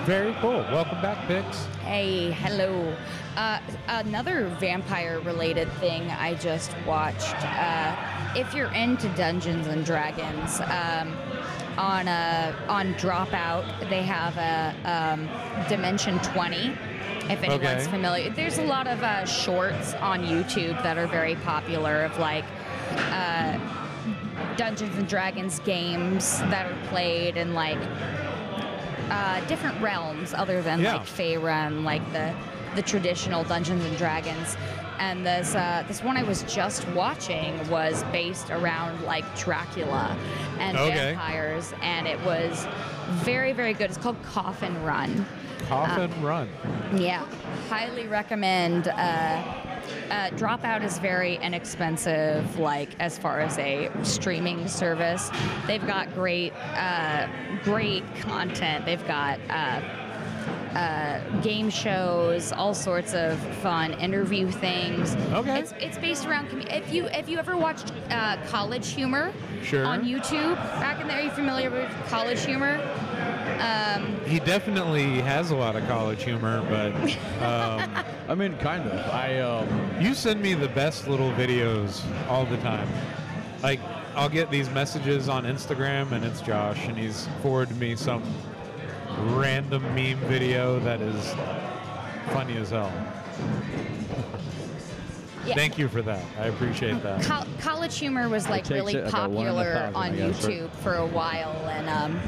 Very 0.06 0.34
cool. 0.42 0.60
Welcome 0.72 1.02
back, 1.02 1.28
Pix. 1.28 1.66
Hey, 1.84 2.32
hello. 2.32 2.96
Uh, 3.38 3.60
another 3.88 4.48
vampire-related 4.60 5.72
thing 5.74 6.10
I 6.12 6.34
just 6.36 6.72
watched. 6.86 7.36
Uh, 7.40 7.96
if 8.36 8.54
you're 8.54 8.72
into 8.74 9.08
Dungeons 9.10 9.68
and 9.68 9.86
Dragons, 9.86 10.60
um, 10.62 11.16
on 11.78 12.08
uh, 12.08 12.54
on 12.68 12.94
Dropout, 12.96 13.90
they 13.90 14.04
have 14.04 14.36
a 14.38 14.76
um, 14.90 15.30
Dimension 15.70 16.20
20. 16.20 16.74
If 17.30 17.44
anyone's 17.44 17.66
Okay. 17.66 17.84
familiar, 17.92 18.30
there's 18.32 18.58
a 18.58 18.64
lot 18.64 18.88
of 18.88 19.02
uh, 19.04 19.26
shorts 19.26 19.94
on 19.96 20.24
YouTube 20.24 20.82
that 20.84 20.98
are 20.98 21.08
very 21.08 21.36
popular 21.36 22.04
of 22.04 22.18
like. 22.20 22.46
Uh, 23.12 23.58
Dungeons 24.56 24.96
and 24.98 25.08
Dragons 25.08 25.60
games 25.60 26.40
that 26.40 26.72
are 26.72 26.88
played 26.88 27.38
and 27.38 27.54
like 27.54 27.78
uh, 29.10 29.40
different 29.48 29.80
realms 29.82 30.34
other 30.34 30.62
than 30.62 30.82
Yeah. 30.82 30.98
like 30.98 31.06
Faerun, 31.06 31.84
like 31.84 32.02
the 32.14 32.34
the 32.76 32.82
traditional 32.84 33.44
Dungeons 33.44 33.84
and 33.86 33.98
Dragons. 33.98 34.56
And 35.00 35.26
this 35.26 35.56
uh, 35.56 35.84
this 35.88 36.04
one 36.04 36.18
I 36.18 36.24
was 36.24 36.44
just 36.44 36.88
watching 36.90 37.68
was 37.70 38.04
based 38.12 38.50
around 38.50 39.02
like 39.04 39.24
Dracula 39.38 40.16
and 40.60 40.78
Okay. 40.78 41.14
vampires, 41.14 41.74
and 41.82 42.08
it 42.08 42.20
was 42.22 42.68
very 43.24 43.54
very 43.54 43.74
good. 43.74 43.90
It's 43.90 43.98
called 43.98 44.22
Coffin 44.24 44.84
Run. 44.84 45.26
Coffin 45.68 46.12
Uh, 46.14 46.26
Run. 46.26 46.50
Yeah, 46.96 47.26
highly 47.70 48.08
recommend. 48.08 48.88
Uh, 48.88 49.44
uh, 50.10 50.30
Dropout 50.32 50.84
is 50.84 51.00
very 51.00 51.36
inexpensive, 51.38 52.60
like 52.60 52.90
as 53.00 53.18
far 53.18 53.40
as 53.40 53.58
a 53.58 53.90
streaming 54.04 54.68
service. 54.68 55.30
They've 55.66 55.86
got 55.86 56.14
great, 56.14 56.54
uh, 56.76 57.28
great 57.64 58.04
content. 58.18 58.86
They've 58.86 59.08
got 59.08 59.40
uh, 59.50 59.82
uh, 60.76 61.20
game 61.42 61.70
shows, 61.70 62.52
all 62.52 62.74
sorts 62.74 63.14
of 63.14 63.38
fun 63.58 63.94
interview 63.94 64.50
things. 64.52 65.16
Okay. 65.32 65.60
It's, 65.60 65.74
it's 65.80 65.98
based 65.98 66.26
around 66.26 66.50
commu- 66.50 66.72
if 66.72 66.92
you 66.94 67.06
if 67.08 67.30
you 67.30 67.38
ever 67.38 67.58
watched 67.58 67.92
uh, 68.10 68.38
College 68.48 68.90
Humor 68.94 69.34
Sure. 69.64 69.86
on 69.86 70.04
YouTube 70.04 70.56
back 70.80 71.02
in 71.02 71.08
there. 71.08 71.20
Are 71.20 71.24
you 71.24 71.32
familiar 71.32 71.70
with 71.70 71.90
College 72.10 72.44
Humor? 72.46 72.80
Um, 73.60 74.20
He 74.26 74.40
definitely 74.40 75.20
has 75.22 75.52
a 75.52 75.56
lot 75.56 75.76
of 75.76 75.88
college 75.88 76.24
humor, 76.24 76.62
but 76.70 76.94
um, 77.44 78.06
I 78.30 78.36
mean, 78.36 78.56
kind 78.58 78.88
of. 78.88 79.00
I 79.12 79.40
um, 79.40 79.68
you 80.00 80.14
send 80.14 80.42
me 80.42 80.54
the 80.54 80.68
best 80.70 81.08
little 81.08 81.32
videos 81.32 82.04
all 82.30 82.46
the 82.46 82.58
time. 82.58 82.88
Like, 83.64 83.80
I'll 84.16 84.30
get 84.30 84.52
these 84.52 84.70
messages 84.70 85.28
on 85.30 85.44
Instagram, 85.46 86.12
and 86.12 86.24
it's 86.24 86.42
Josh, 86.42 86.86
and 86.88 86.98
he's 86.98 87.28
forwarded 87.42 87.78
me 87.78 87.96
some 87.96 88.22
random 89.20 89.84
meme 89.96 90.18
video 90.28 90.80
that 90.80 91.02
is 91.02 91.34
funny 92.34 92.58
as 92.58 92.70
hell. 92.70 92.92
Yeah. 95.46 95.56
Thank 95.56 95.78
you 95.78 95.88
for 95.88 96.02
that. 96.02 96.24
I 96.40 96.48
appreciate 96.48 97.02
that. 97.04 97.24
Col- 97.24 97.46
College 97.60 97.98
Humor 98.00 98.28
was 98.28 98.50
like 98.50 98.68
really 98.70 98.96
it 98.96 99.06
like 99.06 99.14
a 99.14 99.30
one 99.30 99.48
in 99.48 99.54
a 99.54 99.56
popular 99.56 99.74
thousand, 99.74 99.96
on? 99.96 100.14
YouTube 100.34 100.70
for 100.82 100.96
a 100.96 101.06
while, 101.06 101.56
and 101.70 101.88
um, 101.88 102.20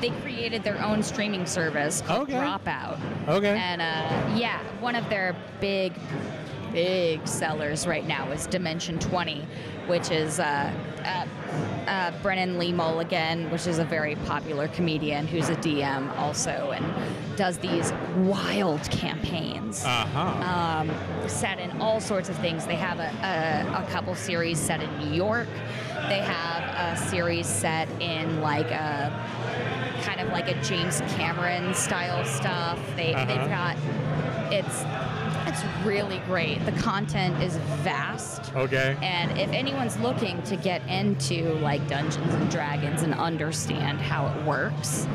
they 0.00 0.10
created 0.20 0.62
their 0.62 0.80
own 0.84 1.02
streaming 1.02 1.44
service 1.44 2.02
called 2.02 2.30
Okay. 2.30 2.34
Dropout. 2.34 3.00
Okay. 3.26 3.58
And 3.58 3.82
uh, 3.82 4.38
yeah, 4.38 4.60
one 4.80 4.94
of 4.94 5.08
their 5.10 5.34
big, 5.60 5.92
big 6.72 7.26
sellers 7.26 7.86
right 7.86 8.06
now 8.06 8.30
is 8.30 8.46
Dimension 8.46 8.98
20, 8.98 9.46
which 9.86 10.10
is 10.10 10.38
uh, 10.40 10.72
uh, 11.04 11.26
uh, 11.90 12.12
Brennan 12.22 12.58
Lee 12.58 12.72
Mulligan, 12.72 13.50
which 13.50 13.66
is 13.66 13.78
a 13.78 13.84
very 13.84 14.14
popular 14.16 14.68
comedian 14.68 15.26
who's 15.26 15.48
a 15.48 15.56
DM 15.56 16.14
also 16.18 16.72
and 16.74 16.84
does 17.36 17.58
these 17.58 17.92
wild 18.16 18.82
campaigns 18.90 19.84
Uh 19.84 20.06
huh. 20.06 20.82
um, 20.90 21.28
set 21.28 21.58
in 21.58 21.70
all 21.80 22.00
sorts 22.00 22.28
of 22.28 22.36
things. 22.38 22.66
They 22.66 22.76
have 22.76 22.98
a, 22.98 23.10
a, 23.22 23.82
a 23.84 23.90
couple 23.90 24.14
series 24.14 24.58
set 24.58 24.82
in 24.82 24.98
New 24.98 25.14
York. 25.14 25.48
They 26.08 26.20
have 26.20 26.96
a 26.96 27.08
series 27.08 27.46
set 27.46 27.88
in 28.00 28.40
like 28.40 28.70
a 28.70 29.12
kind 30.04 30.20
of 30.20 30.28
like 30.28 30.48
a 30.48 30.60
James 30.62 31.00
Cameron 31.16 31.74
style 31.74 32.24
stuff. 32.24 32.78
They 32.96 33.14
Uh-huh. 33.14 33.24
they've 33.26 33.48
got 33.48 33.76
it's 34.52 34.82
it's 35.48 35.64
really 35.84 36.18
great. 36.26 36.64
The 36.66 36.72
content 36.72 37.42
is 37.42 37.56
vast. 37.82 38.54
okay. 38.54 38.96
And 39.02 39.38
if 39.38 39.50
anyone's 39.50 39.98
looking 39.98 40.42
to 40.42 40.56
get 40.56 40.86
into 40.88 41.54
like 41.54 41.86
Dungeons 41.88 42.34
and 42.34 42.50
Dragons 42.50 43.02
and 43.02 43.14
understand 43.14 44.00
how 44.00 44.26
it 44.28 44.44
works, 44.44 45.06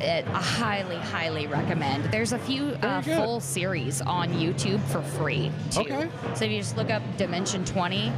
it, 0.00 0.26
I 0.26 0.42
highly, 0.42 0.96
highly 0.96 1.46
recommend. 1.46 2.04
There's 2.12 2.32
a 2.32 2.38
few 2.38 2.76
uh, 2.82 3.00
full 3.00 3.40
series 3.40 4.02
on 4.02 4.28
YouTube 4.34 4.82
for 4.88 5.00
free 5.00 5.50
too. 5.70 5.80
Okay. 5.80 6.10
So 6.34 6.44
if 6.44 6.50
you 6.50 6.58
just 6.58 6.76
look 6.76 6.90
up 6.90 7.02
Dimension 7.16 7.64
20, 7.64 8.12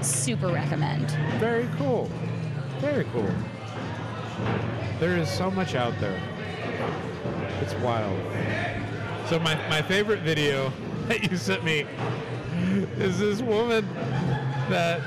super 0.00 0.48
recommend. 0.48 1.10
Very 1.38 1.68
cool. 1.76 2.10
Very 2.78 3.04
cool. 3.12 3.30
There 4.98 5.18
is 5.18 5.28
so 5.28 5.50
much 5.50 5.74
out 5.74 5.94
there. 6.00 6.20
It's 7.60 7.74
wild. 7.74 8.18
So 9.28 9.38
my, 9.40 9.54
my 9.68 9.80
favorite 9.82 10.20
video 10.20 10.72
that 11.08 11.30
you 11.30 11.36
sent 11.36 11.64
me 11.64 11.86
is 12.98 13.18
this 13.18 13.40
woman 13.40 13.88
that 14.68 15.00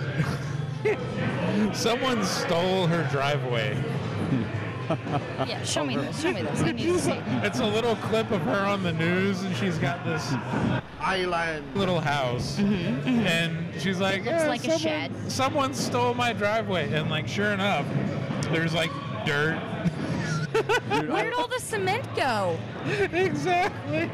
someone 1.73 2.23
stole 2.25 2.87
her 2.87 3.07
driveway. 3.11 3.77
Yeah, 5.45 5.61
show 5.63 5.85
me 5.85 5.97
this. 5.97 6.21
Show 6.21 6.31
me 6.31 6.41
this. 6.41 6.61
I 6.61 6.71
need 6.71 6.83
to 6.83 6.99
see. 6.99 7.11
It's 7.43 7.59
a 7.59 7.65
little 7.65 7.95
clip 7.97 8.31
of 8.31 8.41
her 8.43 8.65
on 8.65 8.83
the 8.83 8.93
news, 8.93 9.43
and 9.43 9.55
she's 9.55 9.77
got 9.77 10.03
this 10.05 10.33
Island. 10.99 11.75
little 11.75 11.99
house, 11.99 12.57
and 12.59 13.67
she's 13.81 13.99
like, 13.99 14.23
Mm-hmm, 14.23 14.29
Looks 14.29 14.43
"Yeah, 14.43 14.47
like 14.47 14.59
a 14.61 14.63
someone, 14.63 14.79
shed." 14.79 15.31
Someone 15.31 15.73
stole 15.73 16.13
my 16.13 16.31
driveway, 16.33 16.91
and 16.93 17.09
like, 17.09 17.27
sure 17.27 17.51
enough, 17.51 17.85
there's 18.51 18.73
like 18.73 18.91
dirt. 19.25 19.59
Dude, 20.53 20.65
Where 21.09 21.11
I- 21.13 21.23
did 21.23 21.33
all 21.33 21.47
the 21.47 21.59
cement 21.59 22.05
go? 22.15 22.57
exactly. 23.13 24.09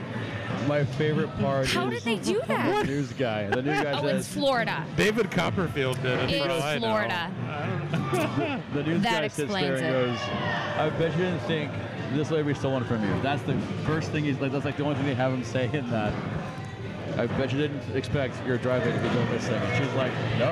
my 0.68 0.84
favorite 0.86 1.36
part 1.40 1.68
How 1.68 1.88
is 1.90 2.04
did 2.04 2.04
they 2.04 2.24
do 2.24 2.40
that? 2.48 2.48
the 2.48 2.54
that? 2.74 2.86
news 2.88 3.12
guy. 3.14 3.48
The 3.50 3.62
news 3.62 3.82
guy 3.84 3.92
Oh, 3.92 4.08
it's 4.08 4.28
Florida. 4.28 4.86
David 4.96 5.30
Copperfield 5.32 6.02
did 6.02 6.30
it. 6.32 6.44
for 6.44 6.50
all 6.50 6.56
It's 6.58 6.66
I 6.66 6.78
know. 6.80 6.88
Florida. 6.88 7.32
I 7.50 7.68
don't 7.92 7.92
know. 8.40 8.62
the 8.74 8.84
news 8.84 9.02
That 9.04 9.22
guy 9.22 9.28
sits 9.28 9.36
there 9.38 9.46
explains 9.74 9.82
and 9.82 9.88
it. 9.90 9.92
goes, 9.92 10.20
"I 10.78 10.90
bet 10.98 11.12
you 11.12 11.18
didn't 11.26 11.40
think 11.42 11.72
this 12.14 12.32
lady 12.32 12.54
stolen 12.54 12.84
from 12.86 13.04
you." 13.04 13.22
That's 13.22 13.42
the 13.44 13.58
first 13.86 14.12
thing 14.12 14.24
he's 14.26 14.40
like. 14.40 14.52
That's 14.52 14.66
like 14.66 14.78
the 14.78 14.84
only 14.84 14.96
thing 14.96 15.06
they 15.06 15.16
have 15.16 15.34
him 15.34 15.44
say 15.44 15.70
in 15.74 15.90
that. 15.92 16.14
I 17.18 17.28
bet 17.28 17.52
you 17.52 17.58
didn't 17.60 17.96
expect 17.96 18.36
your 18.46 18.58
driveway 18.58 18.92
to 18.92 19.00
be 19.00 19.10
go 19.10 19.26
missing. 19.26 19.54
And 19.56 19.84
she's 19.86 19.94
like, 19.94 20.12
no. 20.40 20.52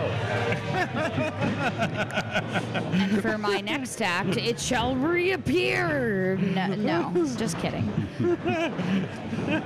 And 2.93 3.21
for 3.21 3.37
my 3.37 3.61
next 3.61 4.01
act, 4.01 4.37
it 4.37 4.59
shall 4.59 4.95
reappear. 4.95 6.37
No, 6.37 6.67
no 6.75 7.11
just 7.37 7.57
kidding. 7.59 7.91
Yeah, 8.19 9.61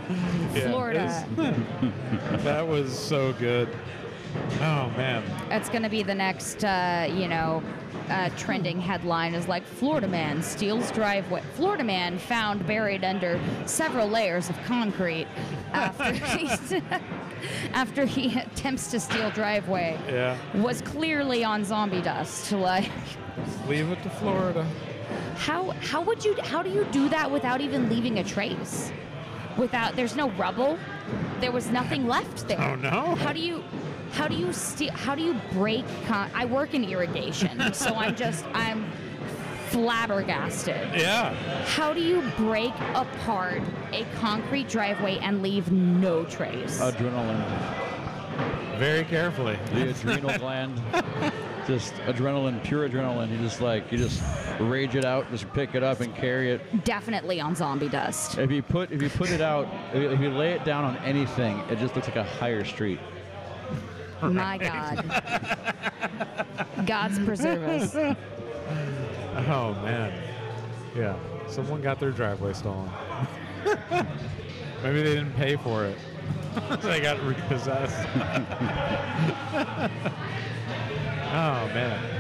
Florida. 0.69 1.25
it's- 1.37 2.43
that 2.43 2.67
was 2.67 2.97
so 2.97 3.33
good. 3.33 3.69
Oh 4.61 4.91
man. 4.97 5.23
That's 5.49 5.69
going 5.69 5.83
to 5.83 5.89
be 5.89 6.03
the 6.03 6.15
next, 6.15 6.63
uh, 6.63 7.07
you 7.09 7.27
know, 7.27 7.63
uh, 8.09 8.29
trending 8.37 8.79
headline 8.79 9.33
is 9.33 9.47
like 9.47 9.63
Florida 9.65 10.07
man 10.07 10.41
steals 10.43 10.91
driveway. 10.91 11.41
Florida 11.55 11.83
man 11.83 12.17
found 12.17 12.65
buried 12.67 13.03
under 13.03 13.39
several 13.65 14.07
layers 14.07 14.49
of 14.49 14.61
concrete 14.63 15.27
after 15.73 16.11
he, 16.37 16.81
after 17.73 18.05
he 18.05 18.37
attempts 18.39 18.91
to 18.91 18.99
steal 18.99 19.29
driveway. 19.31 19.97
Yeah. 20.07 20.37
Was 20.55 20.81
clearly 20.81 21.43
on 21.43 21.63
zombie 21.65 22.01
dust. 22.01 22.51
Like, 22.51 22.89
Leave 23.67 23.89
it 23.91 24.01
to 24.03 24.09
Florida. 24.09 24.65
how 25.35 25.71
how 25.81 26.01
would 26.01 26.23
you 26.23 26.35
how 26.43 26.61
do 26.63 26.69
you 26.69 26.85
do 26.91 27.09
that 27.09 27.29
without 27.29 27.61
even 27.61 27.89
leaving 27.89 28.19
a 28.19 28.23
trace? 28.23 28.91
Without 29.57 29.95
there's 29.95 30.15
no 30.15 30.29
rubble, 30.31 30.77
there 31.39 31.51
was 31.51 31.67
nothing 31.69 32.07
left 32.07 32.47
there. 32.47 32.59
Oh, 32.61 32.75
no? 32.75 33.15
How 33.15 33.31
do 33.33 33.39
you 33.39 33.63
how 34.15 34.27
do 34.27 34.35
you 34.35 34.51
steal? 34.53 34.91
How 34.93 35.13
do 35.15 35.21
you 35.21 35.35
break? 35.53 35.85
Con- 36.07 36.29
I 36.33 36.45
work 36.45 36.73
in 36.73 36.83
irrigation, 36.83 37.73
so 37.73 37.93
I'm 37.95 38.15
just 38.15 38.45
I'm 38.53 38.85
flabbergasted. 39.69 40.89
Yeah. 40.99 41.33
How 41.65 41.93
do 41.93 42.01
you 42.01 42.21
break 42.37 42.73
apart 42.93 43.61
a 43.91 44.05
concrete 44.19 44.69
driveway 44.69 45.17
and 45.19 45.41
leave 45.41 45.71
no 45.71 46.23
trace? 46.25 46.79
Adrenaline. 46.79 47.43
Very 48.77 49.03
carefully. 49.05 49.57
The 49.73 49.89
adrenal 49.89 50.37
gland. 50.37 50.81
Just 51.67 51.93
adrenaline, 52.05 52.63
pure 52.63 52.87
adrenaline. 52.87 53.31
You 53.31 53.39
just 53.39 53.59
like 53.59 53.91
you 53.91 53.97
just 53.97 54.21
rage 54.59 54.95
it 54.95 55.03
out, 55.03 55.25
just 55.31 55.51
pick 55.53 55.73
it 55.73 55.81
up 55.81 55.99
and 55.99 56.13
carry 56.15 56.51
it. 56.51 56.83
Definitely 56.83 57.41
on 57.41 57.55
zombie 57.55 57.89
dust. 57.89 58.37
If 58.37 58.51
you 58.51 58.61
put 58.61 58.91
if 58.91 59.01
you 59.01 59.09
put 59.09 59.31
it 59.31 59.41
out, 59.41 59.67
if 59.91 60.03
you- 60.03 60.11
if 60.11 60.19
you 60.19 60.29
lay 60.29 60.51
it 60.51 60.63
down 60.63 60.83
on 60.83 60.95
anything, 60.97 61.57
it 61.71 61.79
just 61.79 61.95
looks 61.95 62.07
like 62.07 62.17
a 62.17 62.23
higher 62.23 62.63
street. 62.63 62.99
My 64.29 64.57
God. 64.57 65.05
God's 66.85 67.19
preserve 67.19 67.63
us. 67.63 67.95
Oh 69.37 69.73
man. 69.83 70.13
Yeah. 70.95 71.17
Someone 71.47 71.81
got 71.81 71.99
their 71.99 72.11
driveway 72.11 72.53
stolen. 72.53 72.89
Maybe 74.81 75.03
they 75.03 75.13
didn't 75.15 75.33
pay 75.33 75.57
for 75.57 75.83
it. 75.83 75.97
they 76.81 77.01
got 77.01 77.21
repossessed. 77.21 78.07
oh 81.33 81.69
man. 81.73 82.15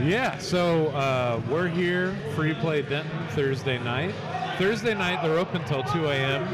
Yeah, 0.00 0.38
so 0.38 0.88
uh, 0.88 1.40
we're 1.48 1.68
here, 1.68 2.16
Free 2.34 2.54
Play 2.54 2.82
Denton, 2.82 3.26
Thursday 3.28 3.78
night. 3.78 4.14
Thursday 4.58 4.94
night, 4.94 5.22
they're 5.22 5.38
open 5.38 5.60
until 5.60 5.82
2 5.84 6.06
a.m. 6.08 6.48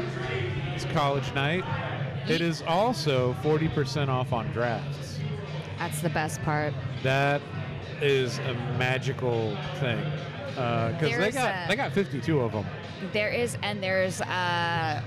It's 0.75 0.85
college 0.85 1.33
night. 1.33 1.63
It 2.29 2.41
is 2.41 2.61
also 2.61 3.33
40% 3.41 4.07
off 4.09 4.33
on 4.33 4.47
drafts. 4.51 5.19
That's 5.77 6.01
the 6.01 6.09
best 6.09 6.41
part. 6.43 6.73
That 7.03 7.41
is 8.01 8.37
a 8.39 8.53
magical 8.77 9.57
thing 9.75 9.99
because 10.49 10.99
they 11.01 11.09
There's 11.17 11.33
got 11.33 11.65
a- 11.65 11.67
they 11.69 11.75
got 11.75 11.91
52 11.93 12.39
of 12.41 12.51
them. 12.51 12.65
There 13.13 13.29
is, 13.29 13.57
and 13.63 13.81
there's, 13.81 14.21
uh, 14.21 15.01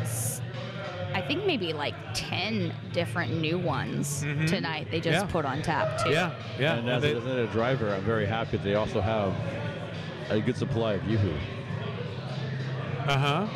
s- 0.00 0.40
I 1.14 1.22
think 1.22 1.46
maybe 1.46 1.72
like 1.72 1.94
10 2.14 2.72
different 2.92 3.38
new 3.40 3.58
ones 3.58 4.22
Mhm. 4.22 4.46
tonight 4.46 4.88
they 4.90 5.00
just 5.00 5.24
Yeah. 5.26 5.30
put 5.32 5.44
on 5.46 5.62
tap, 5.62 5.98
too. 6.04 6.10
Yeah, 6.10 6.30
yeah. 6.58 6.74
and 6.74 6.88
as, 6.90 7.02
they- 7.02 7.12
a, 7.14 7.18
as 7.18 7.24
a 7.26 7.46
driver, 7.52 7.94
I'm 7.94 8.02
very 8.02 8.26
happy 8.26 8.58
that 8.58 8.64
they 8.64 8.74
also 8.74 9.00
have 9.00 9.32
a 10.28 10.40
good 10.40 10.56
supply 10.56 10.94
of 10.94 11.02
YooHoo. 11.02 11.34
uh-huh. 13.08 13.46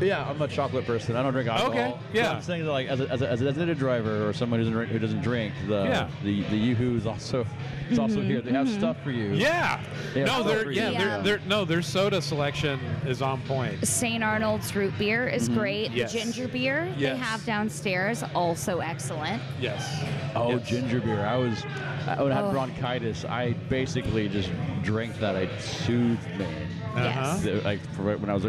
Yeah, 0.00 0.28
I'm 0.28 0.40
a 0.42 0.48
chocolate 0.48 0.84
person. 0.84 1.16
I 1.16 1.22
don't 1.22 1.32
drink 1.32 1.48
alcohol. 1.48 1.70
Okay, 1.70 1.90
So 1.90 1.98
yeah. 2.12 2.32
I'm 2.32 2.42
saying 2.42 2.64
that 2.64 2.70
like 2.70 2.88
as 2.88 3.00
a, 3.00 3.08
as 3.08 3.22
a, 3.22 3.28
as 3.28 3.40
a 3.40 3.44
designated 3.44 3.78
driver 3.78 4.28
or 4.28 4.32
someone 4.32 4.60
who 4.60 4.64
doesn't 4.64 4.74
drink, 4.74 4.92
who 4.92 4.98
doesn't 4.98 5.22
drink, 5.22 5.54
the 5.66 5.84
Yeah. 5.84 6.10
the 6.22 6.42
the 6.44 6.74
YooHoo 6.74 6.96
is 6.96 7.06
also 7.06 7.46
it's 7.88 7.98
also 7.98 8.16
mm-hmm, 8.16 8.28
here. 8.28 8.40
They 8.40 8.50
have 8.52 8.66
mm-hmm. 8.66 8.78
stuff 8.78 9.02
for 9.02 9.10
you. 9.10 9.32
Yeah. 9.32 9.80
They 10.12 10.24
No, 10.24 10.42
they're 10.42 10.64
for 10.64 10.70
yeah, 10.70 10.90
you. 10.90 10.98
they're, 10.98 11.22
they're 11.22 11.40
no, 11.46 11.64
their 11.64 11.82
soda 11.82 12.20
selection 12.20 12.78
is 13.06 13.22
on 13.22 13.40
point. 13.42 13.86
St. 13.86 14.22
Arnold's 14.22 14.74
root 14.74 14.92
beer 14.98 15.28
is 15.28 15.48
mm-hmm. 15.48 15.58
great. 15.58 15.90
Yes. 15.92 16.12
The 16.12 16.18
ginger 16.18 16.48
beer 16.48 16.92
Yes. 16.98 17.16
they 17.16 17.24
have 17.24 17.44
downstairs, 17.44 18.22
also 18.34 18.80
excellent. 18.80 19.40
Yes. 19.60 20.04
Oh, 20.34 20.50
Yes. 20.50 20.68
ginger 20.68 21.00
beer. 21.00 21.24
I 21.24 21.36
was 21.36 21.64
I- 22.06 22.22
when 22.22 22.32
I 22.32 22.36
had 22.36 22.44
Oh. 22.44 22.52
bronchitis. 22.52 23.24
I 23.24 23.52
basically 23.68 24.28
just 24.28 24.50
drank 24.82 25.18
that. 25.20 25.36
It 25.36 25.60
soothed 25.60 26.28
me. 26.38 26.46
Uh-huh. 26.94 27.38
Yes. 27.44 27.64
Like 27.64 27.80
for 27.94 28.16
when 28.16 28.30
I 28.30 28.34
was. 28.34 28.46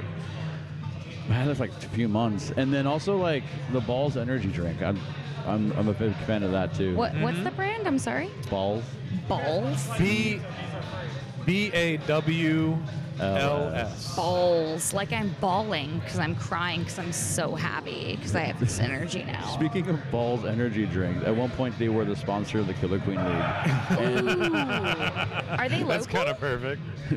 I 1.29 1.33
had 1.33 1.47
it 1.47 1.55
for 1.55 1.63
like 1.63 1.71
a 1.83 1.89
few 1.89 2.07
months, 2.07 2.51
and 2.55 2.73
then 2.73 2.87
also 2.87 3.17
like 3.17 3.43
the 3.71 3.81
Bawls 3.81 4.17
energy 4.17 4.49
drink. 4.49 4.81
I'm, 4.81 4.99
I'm, 5.45 5.71
I'm 5.73 5.87
a 5.87 5.93
big 5.93 6.13
fan 6.25 6.43
of 6.43 6.51
that 6.51 6.73
too. 6.73 6.95
What 6.95 7.11
Mm-hmm. 7.13 7.23
What's 7.23 7.43
the 7.43 7.51
brand? 7.51 7.87
I'm 7.87 7.99
sorry. 7.99 8.31
Bawls? 8.49 8.83
Bawls. 9.27 9.89
B 9.97 10.39
B 11.45 11.71
A 11.73 11.97
W 11.97 12.77
LS. 13.19 14.15
Bawls. 14.15 14.93
Like 14.93 15.11
I'm 15.11 15.35
bawling 15.41 15.99
because 15.99 16.19
I'm 16.19 16.35
crying 16.35 16.81
because 16.81 16.99
I'm 16.99 17.11
so 17.11 17.55
happy 17.55 18.15
because 18.15 18.35
I 18.35 18.41
have 18.41 18.59
this 18.59 18.79
energy 18.79 19.23
now. 19.23 19.45
Speaking 19.47 19.87
of 19.89 19.99
Bawls 20.11 20.45
energy 20.45 20.85
drinks, 20.85 21.23
at 21.25 21.35
one 21.35 21.49
point 21.51 21.77
they 21.79 21.89
were 21.89 22.05
the 22.05 22.15
sponsor 22.15 22.59
of 22.59 22.67
the 22.67 22.73
Killer 22.75 22.99
Queen 22.99 23.17
League. 23.17 23.27
Ooh. 23.99 24.53
Are 24.53 25.69
they 25.69 25.77
local? 25.79 25.87
That's 25.87 26.07
kind 26.07 26.29
of 26.29 26.39
perfect. 26.39 26.81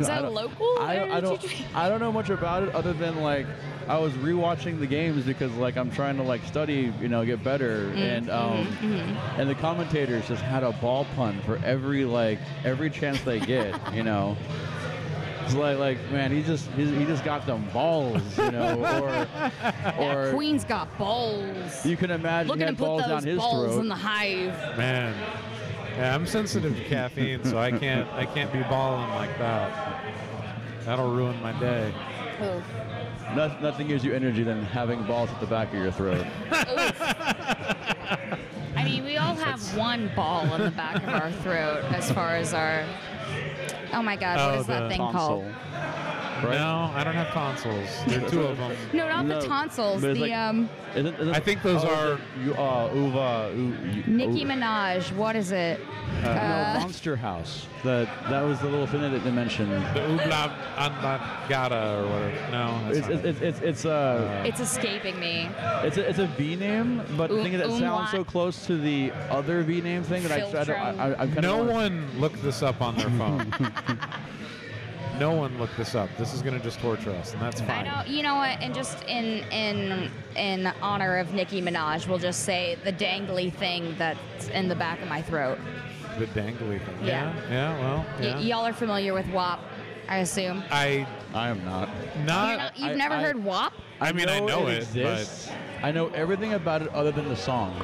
Is 0.00 0.06
that 0.06 0.18
I 0.18 0.22
don't- 0.22 0.34
local? 0.34 0.78
I, 0.78 1.08
I 1.16 1.20
don't. 1.20 1.40
I 1.74 1.88
don't 1.88 2.00
know 2.00 2.12
much 2.12 2.30
about 2.30 2.62
it 2.62 2.74
other 2.74 2.92
than 2.92 3.20
like 3.22 3.46
I 3.88 3.98
was 3.98 4.12
rewatching 4.14 4.78
the 4.78 4.86
games 4.86 5.24
because 5.24 5.52
like 5.54 5.76
I'm 5.76 5.90
trying 5.90 6.16
to 6.18 6.22
like 6.22 6.44
study, 6.44 6.92
you 7.00 7.08
know, 7.08 7.24
get 7.24 7.42
better, 7.42 7.90
Mm, 7.90 7.96
and 7.96 8.30
um, 8.30 8.66
mm-hmm, 8.66 9.40
and 9.40 9.48
the 9.50 9.54
commentators 9.54 10.26
just 10.28 10.42
had 10.42 10.62
a 10.62 10.72
ball 10.72 11.06
pun 11.16 11.40
for 11.42 11.56
every 11.64 12.04
like 12.04 12.38
every 12.64 12.90
chance 12.90 13.20
they 13.22 13.40
get, 13.40 13.74
you 13.94 14.02
know. 14.02 14.36
It's 15.50 15.58
like 15.58 15.78
like 15.78 16.10
man, 16.12 16.30
he 16.30 16.42
just 16.44 16.70
he, 16.72 16.86
he 16.94 17.04
just 17.04 17.24
got 17.24 17.44
them 17.44 17.64
balls, 17.72 18.22
you 18.38 18.52
know, 18.52 18.74
or 18.78 19.10
That 19.62 19.96
or 19.98 20.32
queen's 20.32 20.64
got 20.64 20.96
balls. 20.96 21.84
you 21.84 21.96
can 21.96 22.12
imagine 22.12 22.48
Looking 22.48 22.60
he 22.60 22.66
to 22.66 22.70
had 22.72 22.78
put 22.78 22.84
balls 22.84 23.02
down 23.02 23.10
those 23.10 23.24
his 23.24 23.38
balls 23.38 23.72
throat. 23.72 23.80
in 23.80 23.88
the 23.88 23.94
hive. 23.96 24.78
Man. 24.78 25.12
Yeah, 25.96 26.14
I'm 26.14 26.24
sensitive 26.24 26.76
to 26.76 26.84
caffeine, 26.84 27.42
so 27.42 27.58
I 27.58 27.72
can't 27.72 28.08
I 28.12 28.26
can't 28.26 28.52
be 28.52 28.62
balling 28.62 29.10
like 29.10 29.36
that. 29.38 30.04
That'll 30.84 31.10
ruin 31.12 31.40
my 31.42 31.52
day. 31.58 31.92
Oof. 32.42 32.62
No- 33.34 33.58
nothing 33.60 33.88
gives 33.88 34.04
you 34.04 34.12
energy 34.14 34.44
than 34.44 34.62
having 34.62 35.02
balls 35.04 35.30
at 35.30 35.40
the 35.40 35.46
back 35.46 35.74
of 35.74 35.80
your 35.82 35.90
throat. 35.90 36.24
I 38.76 38.84
mean, 38.84 39.02
we 39.04 39.16
all 39.16 39.34
have 39.34 39.60
one 39.76 40.10
ball 40.14 40.44
in 40.54 40.62
the 40.62 40.70
back 40.70 40.96
of 41.02 41.08
our 41.08 41.32
throat 41.42 41.82
as 41.92 42.08
far 42.12 42.36
as 42.36 42.54
our. 42.54 42.84
Oh 43.92 44.02
my 44.02 44.16
God, 44.16 44.36
what 44.36 44.54
Oh, 44.56 44.60
is 44.60 44.66
that 44.66 44.88
thing 44.88 45.00
called? 45.00 45.44
Right? 46.44 46.58
No, 46.58 46.90
I 46.94 47.04
don't 47.04 47.14
have 47.14 47.28
tonsils. 47.32 47.88
There 48.06 48.24
are 48.24 48.30
two 48.30 48.42
of 48.42 48.56
them. 48.58 48.76
No, 48.92 49.08
not 49.08 49.26
No, 49.26 49.40
the 49.40 49.46
tonsils. 49.46 50.00
but 50.00 50.10
it's 50.10 50.20
The 50.20 50.26
like- 50.26 50.32
um, 50.38 50.68
Isn't, 50.94 51.14
isn't, 51.20 51.34
I 51.34 51.40
think 51.40 51.62
those 51.62 51.84
oh, 51.84 51.88
are- 51.88 52.18
You, 52.44 52.54
uh, 52.54 52.90
uva, 52.94 53.52
u, 53.54 53.62
u, 53.62 54.02
Nicki 54.06 54.44
Minaj. 54.44 55.12
What 55.14 55.36
is 55.36 55.52
it? 55.52 55.80
no, 56.24 56.30
Uh, 56.30 56.78
Monster 56.80 57.14
House. 57.16 57.66
That 57.84 58.08
that 58.28 58.42
was 58.42 58.58
the 58.60 58.68
little 58.68 58.86
thing 58.86 59.00
that 59.00 59.22
they 59.24 59.30
mentioned. 59.30 59.70
The 59.94 60.00
Ubla 60.00 60.52
Andagata 60.76 61.98
or 61.98 62.06
whatever. 62.08 62.50
No, 62.50 62.78
that's 62.92 62.98
It's 62.98 63.08
not 63.08 63.24
it's, 63.24 63.24
it's 63.24 63.40
it's 63.40 63.60
it's 63.60 63.84
uh 63.86 64.44
it's 64.44 64.60
escaping 64.60 65.18
me. 65.18 65.48
it's 65.84 65.96
a, 65.96 66.06
it's 66.08 66.18
a 66.18 66.26
V 66.26 66.56
name, 66.56 67.00
but 67.16 67.28
the 67.30 67.36
Um, 67.38 67.42
thing 67.44 67.54
is, 67.54 67.60
it 67.62 67.78
sounds 67.78 68.10
so 68.10 68.22
close 68.24 68.66
to 68.66 68.76
the 68.76 69.12
other 69.30 69.62
V 69.62 69.80
name 69.80 70.02
thing 70.02 70.22
that 70.24 70.32
I 70.32 70.46
I, 70.60 70.64
don't- 70.64 70.76
I, 70.76 70.90
I, 71.06 71.12
I 71.22 71.26
kind 71.26 71.42
No 71.42 71.62
of 71.62 71.68
one 71.68 72.06
looked 72.18 72.42
this 72.42 72.62
up 72.62 72.82
on 72.82 72.96
their 72.96 73.10
phone. 73.10 73.46
no 75.20 75.32
one 75.32 75.56
looked 75.58 75.76
this 75.76 75.94
up. 75.94 76.08
This 76.18 76.32
is 76.32 76.40
going 76.42 76.56
to 76.56 76.64
just 76.64 76.80
torture 76.80 77.10
us, 77.10 77.34
and 77.34 77.42
that's 77.42 77.60
fine. 77.60 77.86
I 77.86 77.90
fine. 77.90 78.06
know. 78.06 78.12
You 78.16 78.22
know 78.22 78.36
what? 78.36 78.58
And 78.60 78.74
just 78.74 79.04
in 79.04 79.44
in 79.52 80.10
in 80.34 80.66
honor 80.82 81.18
of 81.18 81.32
Nicki 81.34 81.60
Minaj, 81.62 82.08
we'll 82.08 82.18
just 82.18 82.44
say 82.44 82.76
the 82.82 82.92
dangly 82.92 83.52
thing 83.52 83.94
that's 83.98 84.48
in 84.48 84.66
the 84.68 84.74
back 84.74 85.00
of 85.02 85.08
my 85.08 85.20
throat. 85.22 85.58
The 86.18 86.26
dangly 86.28 86.84
thing. 86.84 86.96
Yeah. 87.04 87.32
Yeah. 87.48 87.50
Yeah. 87.50 87.78
Well. 87.80 88.06
Y- 88.36 88.40
y'all 88.40 88.66
are 88.66 88.72
familiar 88.72 89.12
with 89.14 89.28
WAP, 89.28 89.60
I 90.08 90.18
assume. 90.18 90.64
I 90.70 91.06
I 91.34 91.48
am 91.50 91.64
not. 91.64 91.88
You're 92.16 92.24
not. 92.24 92.58
not- 92.58 92.78
you've 92.78 92.90
I- 92.92 92.94
never 92.94 93.14
I- 93.14 93.22
heard 93.22 93.44
WAP? 93.44 93.72
I 94.00 94.12
mean, 94.12 94.28
I 94.30 94.40
know 94.40 94.66
it, 94.68 94.78
exists. 94.78 95.50
I 95.82 95.92
know 95.92 96.08
everything 96.08 96.54
about 96.54 96.80
it 96.82 96.88
other 96.94 97.12
than 97.12 97.28
the 97.28 97.36
song. 97.36 97.76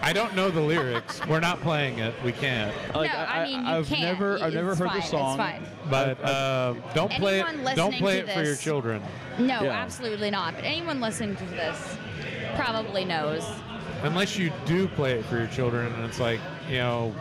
I 0.00 0.12
don't 0.12 0.34
know 0.34 0.50
the 0.50 0.60
lyrics. 0.60 1.24
We're 1.26 1.40
not 1.40 1.60
playing 1.60 1.98
it. 1.98 2.14
We 2.24 2.32
can't. 2.32 2.74
Like, 2.94 3.12
no, 3.12 3.18
I, 3.18 3.44
mean 3.44 3.60
you 3.60 3.66
have 3.66 3.86
can't. 3.86 4.00
never 4.02 4.42
I've 4.42 4.54
never 4.54 4.70
It's 4.70 4.78
heard 4.78 4.88
fine, 4.88 5.00
the 5.00 5.06
song. 5.06 5.40
It's 5.40 5.50
fine. 5.50 5.62
But 5.90 6.24
uh, 6.24 6.74
don't 6.94 7.10
play 7.12 7.42
Anyone 7.42 7.66
it. 7.66 7.76
Don't 7.76 7.94
play 7.94 8.20
to 8.22 8.28
it 8.28 8.34
for 8.34 8.42
your 8.42 8.54
children. 8.56 9.02
No, 9.38 9.62
Yeah. 9.64 9.72
absolutely 9.72 10.30
not. 10.30 10.54
But 10.54 10.64
anyone 10.64 11.00
listening 11.00 11.36
to 11.36 11.44
this 11.46 11.96
probably 12.54 13.04
knows. 13.04 13.44
Unless 14.02 14.38
you 14.38 14.52
do 14.66 14.86
play 14.88 15.18
it 15.18 15.24
for 15.24 15.36
your 15.38 15.48
children, 15.48 15.92
and 15.92 16.04
it's 16.04 16.20
like 16.20 16.38
you 16.68 16.76
know, 16.78 17.12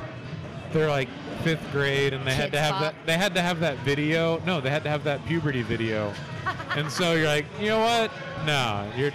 they're 0.71 0.89
like 0.89 1.09
fifth 1.43 1.65
grade, 1.71 2.13
and 2.13 2.25
they 2.27 2.35
had 2.35 2.51
to 2.51 2.59
have 2.59 2.71
Bop. 2.73 2.81
that. 2.81 2.95
They 3.07 3.17
had 3.17 3.33
to 3.35 3.41
have 3.41 3.59
that 3.61 3.77
video. 3.79 4.39
No, 4.45 4.61
they 4.61 4.69
had 4.69 4.83
to 4.83 4.89
have 4.89 5.03
that 5.05 5.25
puberty 5.25 5.63
video. 5.63 6.13
and 6.75 6.91
so 6.91 7.13
you're 7.13 7.25
like, 7.27 7.45
you 7.59 7.67
know 7.69 7.79
what? 7.79 8.11
No, 8.45 8.87
you're. 8.95 9.11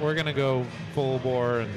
We're 0.00 0.14
gonna 0.14 0.32
go 0.32 0.64
full 0.94 1.18
bore, 1.18 1.60
and 1.60 1.70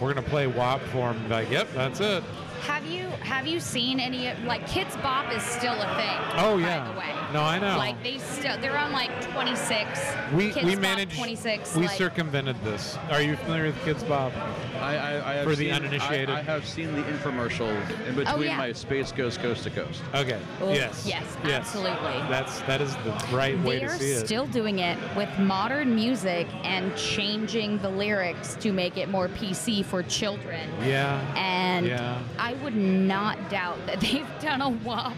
we're 0.00 0.12
gonna 0.12 0.26
play 0.26 0.46
WAP 0.46 0.80
for 0.92 1.12
them. 1.12 1.28
Like, 1.28 1.50
yep, 1.50 1.68
that's 1.74 2.00
it. 2.00 2.22
Have 2.62 2.86
you 2.86 3.08
have 3.20 3.46
you 3.46 3.60
seen 3.60 4.00
any 4.00 4.32
like 4.44 4.66
Kidz 4.68 5.00
Bop 5.02 5.32
is 5.32 5.42
still 5.42 5.74
a 5.74 5.94
thing? 5.96 6.18
Oh, 6.36 6.56
by 6.56 6.60
yeah. 6.62 6.92
the 6.92 6.98
way. 6.98 7.12
No, 7.32 7.42
I 7.42 7.58
know. 7.58 7.76
Like 7.76 8.02
they 8.02 8.18
still 8.18 8.58
they're 8.60 8.76
on 8.78 8.92
like 8.92 9.10
26. 9.32 10.00
We 10.34 10.50
Kids 10.50 10.64
we 10.64 10.74
Bop 10.74 10.82
managed. 10.82 11.16
26. 11.16 11.76
we 11.76 11.82
like, 11.86 11.90
circumvented 11.96 12.56
this. 12.64 12.96
Are 13.10 13.20
you 13.20 13.36
familiar 13.36 13.64
with 13.66 13.76
Kidz 13.76 14.06
Bop? 14.08 14.32
I, 14.80 14.96
I, 14.96 15.30
I 15.30 15.34
have 15.34 15.44
For 15.44 15.50
the 15.50 15.66
seen, 15.66 15.72
uninitiated. 15.74 16.30
I, 16.30 16.38
I 16.38 16.42
have 16.42 16.66
seen 16.66 16.92
the 16.94 17.02
infomercial 17.02 17.68
in 18.06 18.14
oh, 18.14 18.16
between 18.16 18.26
Oh, 18.28 18.40
yeah. 18.40 18.56
my 18.56 18.72
Space 18.72 19.12
Ghost 19.12 19.40
Coast 19.40 19.64
to 19.64 19.70
Coast. 19.70 20.02
Okay. 20.14 20.38
Oh, 20.60 20.72
yes. 20.72 21.04
yes, 21.06 21.24
absolutely. 21.44 22.12
That's 22.28 22.60
that 22.62 22.80
is 22.80 22.94
the 22.96 23.12
right 23.32 23.58
way 23.62 23.80
They're 23.80 23.88
to 23.88 23.94
see 23.98 24.10
it. 24.12 24.16
They're 24.18 24.26
still 24.26 24.46
doing 24.46 24.78
it 24.80 24.98
with 25.16 25.28
modern 25.38 25.94
music 25.94 26.46
and 26.64 26.94
changing 26.96 27.78
the 27.78 27.88
lyrics 27.88 28.54
to 28.56 28.72
make 28.72 28.96
it 28.96 29.08
more 29.08 29.28
PC 29.28 29.84
for 29.84 30.02
children. 30.04 30.68
yeah. 30.84 31.20
And 31.36 31.86
Yeah. 31.86 32.22
I 32.46 32.52
would 32.62 32.76
not 32.76 33.50
doubt 33.50 33.84
that 33.86 34.00
they've 34.02 34.28
done 34.40 34.60
a 34.60 34.68
WAP. 34.68 35.16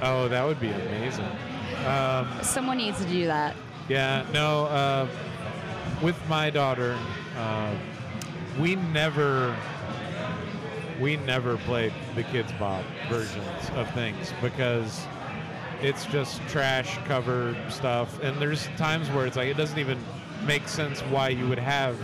Oh, 0.00 0.28
that 0.28 0.44
would 0.46 0.60
be 0.60 0.70
amazing. 0.70 1.26
Um, 1.86 2.28
Someone 2.40 2.76
needs 2.76 3.00
to 3.04 3.10
do 3.10 3.26
that. 3.26 3.56
yeah. 3.88 4.24
No. 4.32 4.66
Uh, 4.66 5.08
with 6.00 6.16
my 6.28 6.50
daughter, 6.50 6.96
uh, 7.36 7.74
we 8.60 8.76
never 8.76 9.56
we 11.00 11.16
never 11.16 11.56
played 11.58 11.92
the 12.14 12.22
Kidz 12.22 12.56
Bop 12.60 12.84
versions 13.08 13.70
of 13.74 13.90
things 13.92 14.32
because 14.40 15.04
it's 15.80 16.06
just 16.06 16.40
trash 16.48 16.96
cover 17.06 17.56
stuff, 17.70 18.22
and 18.22 18.40
there's 18.40 18.68
times 18.76 19.08
where 19.10 19.26
it's 19.26 19.36
like 19.36 19.48
it 19.48 19.56
doesn't 19.56 19.78
even 19.80 19.98
make 20.46 20.68
sense 20.68 21.00
why 21.02 21.28
you 21.28 21.48
would 21.48 21.58
have 21.58 22.00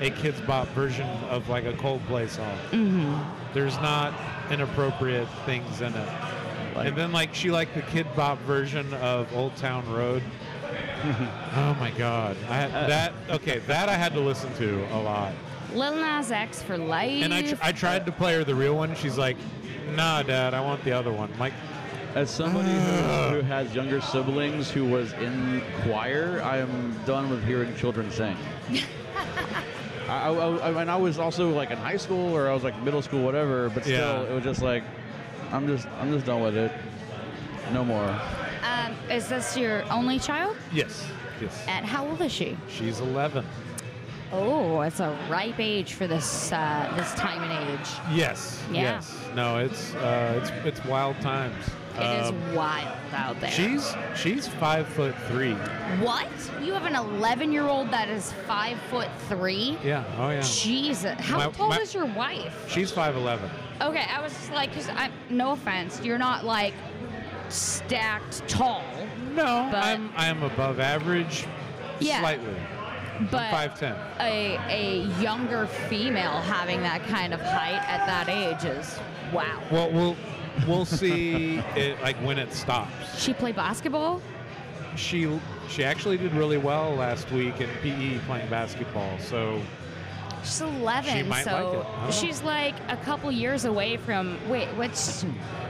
a 0.00 0.10
Kidz 0.10 0.44
Bop 0.46 0.66
version 0.68 1.08
of 1.28 1.48
like 1.48 1.64
a 1.64 1.72
Coldplay 1.74 2.28
song. 2.28 2.56
Mm-hmm. 2.72 3.39
There's 3.52 3.76
not 3.76 4.14
inappropriate 4.50 5.28
things 5.44 5.80
in 5.80 5.94
it. 5.94 6.08
Like- 6.74 6.88
and 6.88 6.96
then 6.96 7.12
like 7.12 7.34
she 7.34 7.50
liked 7.50 7.74
the 7.74 7.82
Kid 7.82 8.06
Bop 8.14 8.38
version 8.40 8.92
of 8.94 9.32
Old 9.34 9.56
Town 9.56 9.90
Road. 9.92 10.22
oh 11.56 11.76
my 11.80 11.90
God! 11.96 12.36
I 12.48 12.56
had, 12.56 12.70
uh. 12.72 12.86
that 12.86 13.12
okay. 13.30 13.58
That 13.60 13.88
I 13.88 13.94
had 13.94 14.12
to 14.14 14.20
listen 14.20 14.54
to 14.54 14.86
a 14.94 15.00
lot. 15.00 15.32
Lil 15.72 15.96
Nas 15.96 16.30
X 16.30 16.62
for 16.62 16.76
life. 16.76 17.22
And 17.22 17.32
I, 17.32 17.42
tr- 17.42 17.54
I 17.62 17.72
tried 17.72 18.06
to 18.06 18.12
play 18.12 18.34
her 18.34 18.44
the 18.44 18.54
real 18.54 18.76
one. 18.76 18.94
She's 18.94 19.16
like, 19.16 19.36
Nah, 19.94 20.22
Dad, 20.22 20.54
I 20.54 20.60
want 20.60 20.84
the 20.84 20.92
other 20.92 21.12
one. 21.12 21.30
I'm 21.32 21.38
like, 21.38 21.52
As 22.14 22.30
somebody 22.30 22.70
who, 22.70 23.36
who 23.36 23.40
has 23.42 23.74
younger 23.74 24.00
siblings 24.00 24.70
who 24.70 24.84
was 24.84 25.12
in 25.14 25.62
choir, 25.82 26.40
I 26.42 26.58
am 26.58 26.98
done 27.06 27.30
with 27.30 27.44
hearing 27.44 27.74
children 27.76 28.10
sing. 28.10 28.36
I, 30.10 30.28
I, 30.28 30.68
I 30.68 30.70
mean, 30.72 30.88
I 30.88 30.96
was 30.96 31.18
also 31.18 31.50
like 31.50 31.70
in 31.70 31.78
high 31.78 31.96
school 31.96 32.34
or 32.34 32.48
I 32.48 32.54
was 32.54 32.64
like 32.64 32.80
middle 32.82 33.02
school, 33.02 33.22
whatever. 33.24 33.68
But 33.70 33.84
still, 33.84 34.24
Yeah. 34.24 34.30
it 34.30 34.34
was 34.34 34.44
just 34.44 34.62
like, 34.62 34.82
I'm 35.52 35.66
just, 35.66 35.86
I'm 36.00 36.10
just 36.12 36.26
done 36.26 36.42
with 36.42 36.56
it. 36.56 36.72
No 37.72 37.84
more. 37.84 38.08
Um, 38.64 38.94
is 39.10 39.28
this 39.28 39.56
your 39.56 39.84
only 39.92 40.18
child? 40.18 40.56
Yes, 40.72 41.06
yes. 41.40 41.64
And 41.68 41.86
how 41.86 42.06
old 42.06 42.20
is 42.20 42.32
she? 42.32 42.56
She's 42.68 42.98
11. 43.00 43.44
Oh, 44.32 44.80
it's 44.82 45.00
a 45.00 45.16
ripe 45.28 45.58
age 45.58 45.94
for 45.94 46.06
this 46.06 46.52
uh, 46.52 46.92
this 46.96 47.12
time 47.14 47.42
and 47.42 47.52
age. 47.80 47.88
Yes, 48.12 48.62
Yeah. 48.70 48.82
yes. 48.82 49.16
No, 49.34 49.58
it's 49.58 49.92
uh, 49.96 50.38
it's 50.40 50.50
it's 50.78 50.84
wild 50.86 51.20
times. 51.20 51.64
It 52.00 52.22
is 52.22 52.28
Um, 52.30 52.54
wild 52.54 52.88
out 53.14 53.40
there. 53.40 53.50
She's 53.50 53.94
she's 54.16 54.48
five 54.48 54.86
foot 54.88 55.14
three. 55.28 55.52
what? 56.00 56.26
You 56.62 56.72
have 56.74 56.86
an 56.86 56.96
11 56.96 57.52
year 57.52 57.66
old 57.66 57.90
that 57.90 58.08
is 58.08 58.32
five 58.46 58.78
foot 58.90 59.08
three? 59.28 59.76
Yeah. 59.84 60.04
Oh 60.18 60.30
yeah. 60.30 60.40
Jesus. 60.42 61.18
How 61.20 61.38
My- 61.38 61.46
tall 61.48 61.68
my- 61.68 61.78
is 61.78 61.94
your 61.94 62.06
wife? 62.06 62.54
She's 62.68 62.90
five 62.90 63.16
eleven. 63.16 63.50
Okay, 63.80 64.04
I 64.14 64.20
was 64.20 64.32
just 64.32 64.52
like, 64.52 64.72
cause 64.74 64.88
I, 64.90 65.10
no 65.30 65.52
offense, 65.52 66.00
you're 66.04 66.18
not 66.18 66.44
like 66.44 66.74
stacked 67.48 68.46
tall, 68.48 68.84
No, 69.34 69.68
But- 69.70 69.82
I'm 69.84 70.10
I'm 70.16 70.42
above 70.42 70.80
average. 70.80 71.46
Yeah. 71.98 72.20
Slightly. 72.20 72.54
but 73.30 73.50
Five 73.50 73.78
ten. 73.78 73.94
a 74.20 74.58
a 74.68 75.02
younger 75.20 75.66
female 75.66 76.40
having 76.42 76.80
that 76.82 77.04
kind 77.06 77.34
of 77.34 77.40
height 77.40 77.82
at 77.88 78.06
that 78.06 78.28
age 78.28 78.64
is 78.64 78.98
wow. 79.32 79.44
Well, 79.70 79.90
we'll 79.90 80.16
we'll 80.66 80.84
see 80.84 81.56
it 81.76 82.00
like 82.02 82.16
when 82.18 82.38
it 82.38 82.52
stops. 82.52 83.20
She 83.20 83.32
play 83.34 83.52
basketball? 83.52 84.20
She 84.96 85.28
she 85.68 85.84
actually 85.84 86.18
did 86.18 86.32
really 86.34 86.58
well 86.58 86.94
last 86.94 87.30
week 87.30 87.60
in 87.60 87.68
PE 87.82 88.18
playing 88.26 88.48
basketball. 88.50 89.18
So 89.18 89.60
She's 90.42 90.62
11, 90.62 91.16
She 91.16 91.22
might 91.24 91.44
so 91.44 91.52
like 91.52 91.84
it. 91.86 91.86
I 91.86 92.04
know. 92.06 92.10
she's 92.10 92.42
like 92.42 92.74
a 92.88 92.96
couple 92.96 93.30
years 93.30 93.66
away 93.66 93.98
from. 93.98 94.38
Wait, 94.48 94.68
what's? 94.68 95.22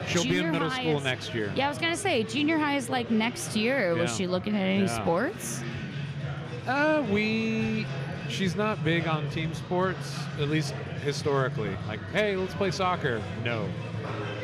She'll 0.06 0.22
be 0.22 0.28
junior 0.30 0.46
in 0.46 0.52
middle 0.52 0.70
high 0.70 0.80
school 0.82 0.98
is- 0.98 1.04
next 1.04 1.34
year. 1.34 1.52
Yeah, 1.56 1.66
I 1.66 1.68
was 1.68 1.78
gonna 1.78 1.96
say 1.96 2.22
junior 2.22 2.56
high 2.56 2.76
is 2.76 2.88
like 2.88 3.10
next 3.10 3.56
year. 3.56 3.94
Was 3.96 4.14
she 4.16 4.26
looking 4.28 4.54
at 4.54 4.62
any 4.62 4.82
Yeah. 4.84 5.02
sports? 5.02 5.62
Uh, 6.68 7.02
we. 7.10 7.84
She's 8.28 8.54
not 8.54 8.84
big 8.84 9.08
on 9.08 9.28
team 9.30 9.52
sports, 9.54 10.14
at 10.40 10.48
least 10.48 10.72
historically. 11.04 11.76
Like, 11.88 11.98
hey, 12.12 12.36
let's 12.36 12.54
play 12.54 12.70
soccer. 12.70 13.20
No, 13.44 13.68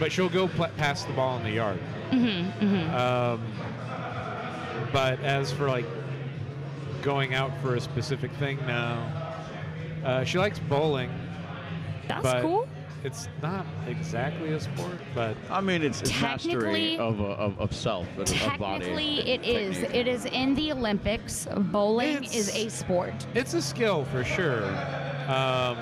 but 0.01 0.11
she'll 0.13 0.29
go 0.29 0.49
pl- 0.49 0.69
pass 0.77 1.05
the 1.05 1.13
ball 1.13 1.37
in 1.39 1.43
the 1.45 1.51
yard. 1.51 1.79
Mm-hmm, 2.11 2.65
mm-hmm. 2.65 2.95
Um, 2.95 4.89
but 4.93 5.21
as 5.21 5.53
for 5.53 5.69
like 5.69 5.87
going 7.03 7.35
out 7.35 7.51
for 7.63 7.75
a 7.77 7.81
specific 7.81 8.31
thing, 8.33 8.59
no. 8.67 9.03
Uh, 10.05 10.25
she 10.25 10.39
likes 10.39 10.59
bowling, 10.61 11.11
That's 12.07 12.23
but 12.23 12.43
cool. 12.43 12.69
it's 13.03 13.29
not 13.43 13.67
exactly 13.89 14.53
a 14.53 14.61
sport. 14.61 14.99
But 15.15 15.37
I 15.51 15.61
mean, 15.61 15.83
it's, 15.83 16.01
it's 16.03 16.21
mastery 16.21 16.53
Technically- 16.53 16.99
of, 16.99 17.21
uh, 17.21 17.25
of, 17.25 17.59
of 17.59 17.75
self, 17.75 18.07
of, 18.17 18.31
of 18.31 18.59
body. 18.59 18.85
Technically, 18.85 19.19
it 19.29 19.43
is. 19.45 19.79
technique. 19.79 19.95
It 19.97 20.07
is 20.09 20.25
in 20.27 20.55
the 20.55 20.71
Olympics. 20.73 21.49
Bowling 21.57 22.19
It's- 22.19 22.35
is 22.37 22.55
a 22.55 22.69
sport. 22.69 23.15
it's 23.35 23.55
a 23.55 23.63
skill 23.63 24.05
for 24.05 24.23
sure. 24.23 24.65
Um, 25.29 25.77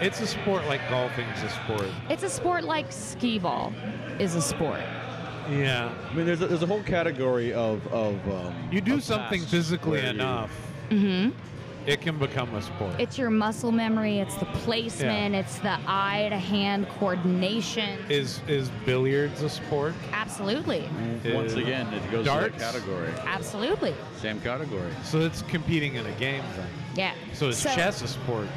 it's 0.00 0.20
a 0.20 0.26
sport 0.26 0.66
like 0.66 0.80
golfing's 0.88 1.42
a 1.42 1.48
sport. 1.48 1.88
It's 2.08 2.22
a 2.22 2.30
sport 2.30 2.64
like 2.64 2.90
skee 2.92 3.38
ball 3.38 3.72
is 4.18 4.34
a 4.34 4.42
sport. 4.42 4.80
Yeah. 5.50 5.90
I 6.10 6.14
mean, 6.14 6.26
there's 6.26 6.40
a, 6.42 6.46
there's 6.46 6.62
a 6.62 6.66
whole 6.66 6.82
category 6.82 7.52
of 7.52 7.86
of 7.92 8.14
um, 8.28 8.54
You 8.70 8.80
do 8.80 8.94
of 8.96 9.02
something 9.02 9.40
tasks 9.40 9.50
physically 9.50 9.92
where 9.92 10.04
you- 10.04 10.10
enough, 10.10 10.50
hmm 10.90 11.28
it 11.86 12.02
can 12.02 12.18
become 12.18 12.54
a 12.54 12.60
sport. 12.60 12.92
It's 12.98 13.16
your 13.16 13.30
muscle 13.30 13.72
memory. 13.72 14.18
It's 14.18 14.34
the 14.34 14.44
placement. 14.44 15.34
It's 15.34 15.58
the 15.60 15.78
eye 15.86 16.26
to 16.28 16.36
hand 16.36 16.86
coordination. 16.98 17.98
is 18.10 18.40
is 18.46 18.68
billiards 18.84 19.40
a 19.42 19.48
sport? 19.48 19.94
Absolutely. 20.12 20.86
Once 21.32 21.52
is 21.52 21.56
again, 21.56 21.90
it 21.94 22.10
goes 22.10 22.26
darts? 22.26 22.52
to 22.52 22.58
that 22.60 22.72
category. 22.74 23.10
Absolutely. 23.24 23.94
Same 24.20 24.38
category. 24.42 24.90
So 25.02 25.20
it's 25.20 25.40
competing 25.42 25.94
in 25.94 26.04
a 26.04 26.12
game 26.12 26.44
then. 26.56 26.68
Yeah. 26.94 27.14
So 27.32 27.48
is 27.48 27.62
chess 27.62 28.02
a 28.02 28.08
sport? 28.08 28.48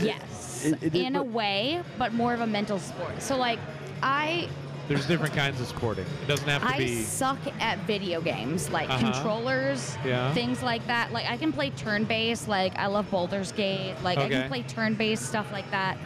Yes. 0.00 0.64
It- 0.64 0.82
it- 0.82 0.94
in 0.94 1.16
a 1.16 1.22
way, 1.22 1.82
but 1.98 2.12
more 2.14 2.34
of 2.34 2.40
a 2.40 2.46
mental 2.46 2.78
sport. 2.78 3.20
So 3.22 3.36
like 3.36 3.58
I 4.02 4.48
There's 4.88 5.06
different 5.06 5.34
kinds 5.34 5.60
of 5.60 5.66
sporting. 5.66 6.06
It 6.22 6.28
doesn't 6.28 6.48
have 6.48 6.62
to 6.62 6.68
I 6.68 6.78
be. 6.78 6.98
I 7.00 7.02
suck 7.02 7.38
at 7.60 7.78
video 7.86 8.20
games, 8.20 8.70
like 8.70 8.88
Uh-huh. 8.88 8.98
controllers, 9.12 9.96
Yeah. 10.04 10.32
things 10.32 10.62
like 10.62 10.86
that. 10.86 11.12
Like 11.12 11.26
I 11.28 11.36
can 11.36 11.52
play 11.52 11.70
turn-based, 11.70 12.46
like 12.46 12.78
I 12.78 12.86
love 12.86 13.10
Baldur's 13.10 13.50
Gate, 13.50 13.94
like 14.04 14.18
I 14.18 14.28
can 14.28 14.48
play 14.48 14.62
turn-based 14.62 15.24
stuff 15.26 15.46
like 15.52 15.68
that. 15.72 15.98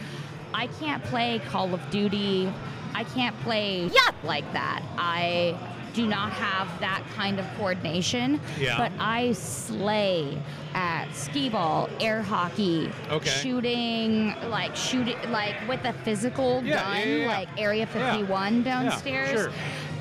I 0.54 0.66
can't 0.80 1.02
play 1.04 1.40
Call 1.50 1.74
of 1.74 1.90
Duty. 1.90 2.50
I 2.94 3.04
can't 3.04 3.38
play 3.42 3.84
yeah 3.92 4.10
like 4.24 4.50
that. 4.54 4.82
I 4.98 5.54
do 5.94 6.06
not 6.06 6.32
have 6.32 6.68
that 6.80 7.02
kind 7.14 7.38
of 7.38 7.46
coordination. 7.56 8.40
Yeah. 8.58 8.76
But 8.78 8.92
I 8.98 9.32
slay 9.32 10.38
at 10.74 11.12
skee 11.14 11.48
ball, 11.48 11.88
air 12.00 12.22
hockey, 12.22 12.90
Okay. 13.10 13.28
shooting, 13.30 14.34
like 14.48 14.74
shooting, 14.76 15.16
like 15.30 15.56
with 15.68 15.84
a 15.84 15.92
physical 16.04 16.62
Yeah, 16.64 16.82
gun, 16.82 17.08
yeah, 17.20 17.26
like 17.26 17.48
Area 17.58 17.86
51 17.86 18.58
Yeah, 18.58 18.62
downstairs. 18.62 19.30
sure. 19.30 19.52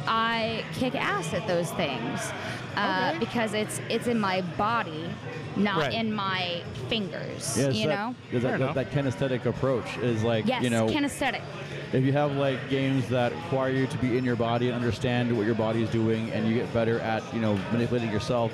I 0.08 0.64
kick 0.74 0.96
ass 0.96 1.34
at 1.34 1.46
those 1.48 1.72
things 1.72 2.32
uh, 2.76 3.10
Okay. 3.12 3.20
because 3.20 3.54
it's 3.54 3.82
it's 3.90 4.08
in 4.08 4.20
my 4.20 4.42
body, 4.58 5.10
not 5.60 5.78
Right. 5.78 5.94
in 5.94 6.14
my 6.14 6.62
fingers. 6.88 7.58
Yeah, 7.58 7.70
you 7.70 7.88
that, 7.88 7.96
know. 7.96 8.16
there's 8.32 8.44
that, 8.44 8.60
that, 8.60 8.76
that 8.76 8.92
kinesthetic 8.92 9.46
approach 9.46 9.98
is 9.98 10.24
like 10.24 10.46
Yes, 10.48 10.64
you 10.64 10.70
know 10.70 10.88
kinesthetic. 10.88 11.42
if 11.94 12.04
you 12.04 12.12
have 12.14 12.32
like 12.34 12.70
games 12.70 13.08
that 13.10 13.32
require 13.34 13.72
you 13.72 13.88
to 13.88 13.98
be 13.98 14.18
in 14.18 14.24
your 14.24 14.36
body 14.36 14.68
and 14.68 14.76
understand 14.76 15.36
what 15.36 15.46
your 15.46 15.56
body 15.56 15.84
is 15.84 15.90
doing 15.90 16.32
and 16.32 16.48
you 16.48 16.54
get 16.54 16.72
better 16.74 17.00
at 17.02 17.22
you 17.34 17.40
know 17.42 17.54
manipulating 17.72 18.12
yourself 18.12 18.52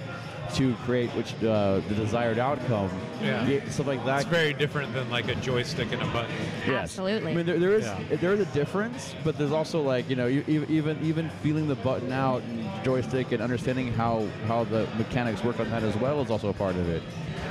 to 0.54 0.74
create 0.86 1.10
which 1.12 1.34
uh, 1.44 1.80
the 1.90 1.96
desired 1.96 2.38
outcome 2.40 2.90
Yeah. 3.22 3.46
you- 3.48 3.62
stuff 3.70 3.88
like 3.88 4.06
that 4.06 4.22
It's 4.22 4.30
very 4.30 4.54
different 4.54 4.94
than 4.94 5.10
like 5.10 5.28
a 5.28 5.36
joystick 5.36 5.92
and 5.92 6.02
a 6.02 6.06
button. 6.08 6.32
Yes. 6.68 6.84
Absolutely. 6.84 7.32
I 7.32 7.36
mean, 7.36 7.46
there, 7.46 7.60
there 7.60 7.74
is 7.76 7.86
Yeah. 7.86 8.00
there 8.22 8.34
is 8.34 8.40
a 8.40 8.46
difference, 8.48 9.16
but 9.24 9.38
there's 9.38 9.52
also 9.52 9.82
like 9.82 10.10
you 10.10 10.16
know, 10.16 10.28
you, 10.28 10.44
even 10.48 10.70
even 10.70 11.00
even 11.04 11.30
feeling 11.42 11.68
the 11.68 11.76
button 11.76 12.12
out 12.12 12.42
and 12.44 12.66
joystick 12.84 13.32
and 13.32 13.42
understanding 13.42 13.92
how 13.94 14.26
how 14.48 14.64
the 14.66 14.88
mechanics 14.98 15.44
work 15.44 15.60
on 15.60 15.70
that 15.72 15.84
as 15.84 15.96
well 15.98 16.22
is 16.22 16.30
also 16.30 16.50
a 16.50 16.54
part 16.54 16.76
of 16.76 16.88
it. 16.90 17.02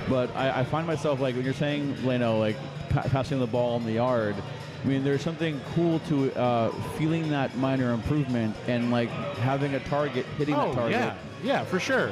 But 0.09 0.35
I, 0.37 0.61
I 0.61 0.64
find 0.64 0.87
myself 0.87 1.20
like 1.20 1.35
when 1.35 1.44
you're 1.44 1.54
saying, 1.54 2.04
Leno, 2.04 2.38
like 2.38 2.57
pa- 2.90 3.02
passing 3.02 3.38
the 3.40 3.46
ball 3.46 3.76
in 3.78 3.85
the 3.85 3.92
yard. 3.92 4.37
I 4.83 4.87
mean, 4.87 5.02
there's 5.02 5.22
something 5.22 5.59
cool 5.74 5.98
to 6.11 6.30
uh, 6.38 6.70
feeling 6.98 7.30
that 7.30 7.57
minor 7.57 7.94
improvement 7.94 8.54
and 8.68 8.90
like 8.90 9.09
having 9.38 9.74
a 9.74 9.80
target, 9.80 10.26
hitting 10.37 10.54
Oh 10.54 10.66
that 10.68 10.74
target. 10.74 10.92
yeah, 11.00 11.14
yeah, 11.42 11.64
for 11.64 11.80
sure. 11.80 12.11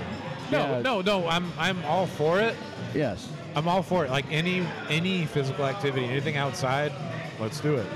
No, 0.52 0.58
Yeah. 0.58 0.82
no, 0.82 1.00
no. 1.00 1.26
I'm 1.28 1.52
I'm 1.58 1.84
all 1.84 2.06
for 2.06 2.40
it. 2.40 2.54
Yes. 2.94 3.28
I'm 3.54 3.68
all 3.68 3.82
for 3.82 4.04
it. 4.04 4.10
Like 4.10 4.26
any 4.30 4.66
any 4.88 5.26
physical 5.26 5.64
activity, 5.66 6.06
anything 6.06 6.36
outside, 6.36 6.92
let's 7.40 7.60
do 7.60 7.76
it. 7.76 7.86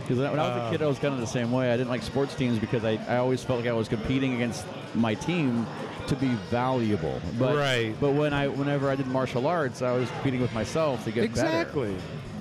Because 0.00 0.18
when 0.18 0.40
I 0.40 0.56
was 0.56 0.68
a 0.68 0.70
kid, 0.70 0.80
I 0.80 0.86
um, 0.86 0.88
was 0.88 0.98
kind 0.98 1.12
of 1.12 1.20
the 1.20 1.26
same 1.26 1.52
way. 1.52 1.70
I 1.70 1.76
didn't 1.76 1.90
like 1.90 2.02
sports 2.02 2.34
teams 2.34 2.58
because 2.58 2.82
I, 2.82 2.98
I 3.08 3.18
always 3.18 3.44
felt 3.44 3.60
like 3.60 3.68
I 3.68 3.74
was 3.74 3.88
competing 3.88 4.34
against 4.34 4.64
my 4.94 5.12
team 5.14 5.66
to 6.06 6.16
be 6.16 6.28
valuable. 6.50 7.20
But, 7.38 7.54
Right. 7.56 7.94
But 8.00 8.12
when 8.12 8.32
I 8.32 8.48
whenever 8.48 8.88
I 8.88 8.96
did 8.96 9.06
martial 9.06 9.46
arts, 9.46 9.82
I 9.82 9.92
was 9.92 10.08
competing 10.10 10.40
with 10.40 10.52
myself 10.54 11.04
to 11.04 11.10
get 11.10 11.34
better. 11.34 11.46
Exactly. 11.46 11.96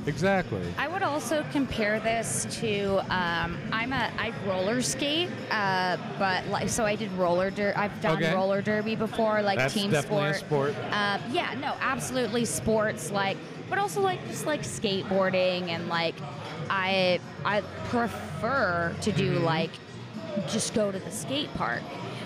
Exactly. 0.08 0.62
I 0.78 0.88
would 0.88 1.04
also 1.04 1.46
compare 1.52 2.00
this 2.00 2.48
to 2.62 3.00
um, 3.14 3.58
I'm 3.74 3.92
a 3.92 4.10
I 4.18 4.34
roller 4.48 4.82
skate, 4.82 5.30
uh, 5.52 5.98
but 6.18 6.48
like 6.48 6.70
so 6.70 6.86
I 6.86 6.96
did 6.96 7.12
roller 7.14 7.52
der- 7.52 7.74
I've 7.76 8.00
done 8.02 8.18
Okay. 8.24 8.34
roller 8.34 8.62
derby 8.62 8.96
before, 8.96 9.42
like 9.42 9.58
That's 9.60 9.74
team 9.74 9.92
definitely 9.92 10.30
a 10.30 10.34
sport. 10.36 10.74
sport. 10.74 10.94
Uh, 10.94 11.20
yeah, 11.32 11.54
no, 11.60 11.74
absolutely 11.82 12.46
sports 12.46 13.12
like, 13.12 13.38
but 13.70 13.78
also 13.78 14.00
like 14.02 14.26
just 14.28 14.46
like 14.46 14.62
skateboarding 14.62 15.68
and 15.70 15.90
like 15.90 16.16
I 16.70 17.20
I 17.44 17.62
prefer 17.90 18.96
to 19.02 19.12
do 19.12 19.36
Mm-hmm. 19.36 19.44
like 19.44 19.72
just 20.48 20.74
go 20.74 20.92
to 20.92 21.00
the 21.00 21.12
skate 21.12 21.54
park 21.56 21.82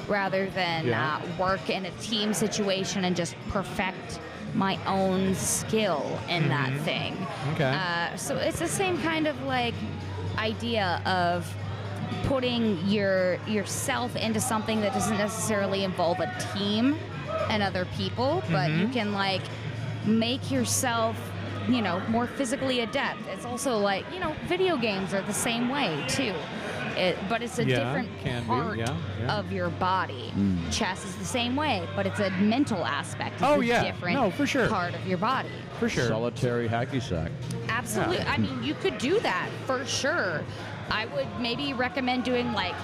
rather 0.07 0.49
than 0.51 0.85
Yeah. 0.87 1.15
uh, 1.17 1.41
work 1.43 1.69
in 1.69 1.85
a 1.85 1.91
team 1.91 2.33
situation 2.33 3.05
and 3.05 3.15
just 3.15 3.35
perfect 3.49 4.19
my 4.53 4.77
own 4.85 5.33
skill 5.35 6.19
in 6.29 6.49
that 6.49 6.71
thing. 6.81 7.13
Mm-hmm. 7.15 7.53
Okay. 7.53 7.73
Uh, 7.73 8.15
so 8.17 8.35
it's 8.37 8.59
the 8.59 8.67
same 8.67 8.97
kind 9.01 9.27
of 9.27 9.41
like 9.43 9.73
idea 10.37 11.01
of 11.05 11.51
putting 12.25 12.77
your 12.87 13.35
yourself 13.47 14.15
into 14.15 14.39
something 14.41 14.81
that 14.81 14.93
doesn't 14.93 15.17
necessarily 15.17 15.83
involve 15.83 16.19
a 16.19 16.31
team 16.53 16.97
and 17.49 17.63
other 17.63 17.85
people, 17.95 18.43
but 18.51 18.69
you 18.69 18.77
Mm-hmm. 18.85 18.91
can 18.93 19.13
like 19.13 19.41
make 20.05 20.51
yourself 20.51 21.15
you 21.69 21.81
know 21.81 22.01
more 22.09 22.25
physically 22.25 22.79
adept 22.79 23.19
it's 23.27 23.45
also 23.45 23.77
like 23.77 24.03
you 24.11 24.19
know 24.19 24.35
video 24.47 24.75
games 24.75 25.13
are 25.13 25.21
the 25.21 25.33
same 25.33 25.69
way 25.69 26.03
too 26.09 26.33
it, 26.97 27.17
but 27.29 27.41
it's 27.41 27.57
a 27.59 27.65
Yeah, 27.65 27.77
different 27.83 28.09
can 28.19 28.43
be, 28.43 28.47
part 28.47 28.77
yeah, 28.77 28.97
yeah. 29.19 29.37
of 29.37 29.51
your 29.51 29.69
body 29.69 30.31
mm. 30.35 30.57
chess 30.71 31.03
is 31.05 31.15
the 31.17 31.25
same 31.25 31.55
way 31.55 31.87
but 31.95 32.05
it's 32.05 32.19
a 32.19 32.29
mental 32.31 32.85
aspect 32.85 33.33
it's 33.35 33.43
Oh, 33.43 33.61
a 33.61 33.65
yeah. 33.65 33.83
different 33.83 34.15
No, 34.15 34.31
for 34.31 34.45
sure. 34.47 34.67
part 34.69 34.93
of 34.93 35.05
your 35.07 35.17
body 35.17 35.49
For 35.79 35.89
sure. 35.89 36.07
Solitary 36.07 36.67
hacky 36.69 37.01
sack. 37.01 37.31
Absolutely. 37.67 38.19
I 38.19 38.37
mean, 38.37 38.61
you 38.63 38.75
could 38.75 38.97
do 38.99 39.19
that 39.21 39.49
for 39.65 39.83
sure. 39.85 40.43
I 40.91 41.05
would 41.07 41.27
maybe 41.39 41.73
recommend 41.73 42.23
doing 42.23 42.53
like, 42.53 42.75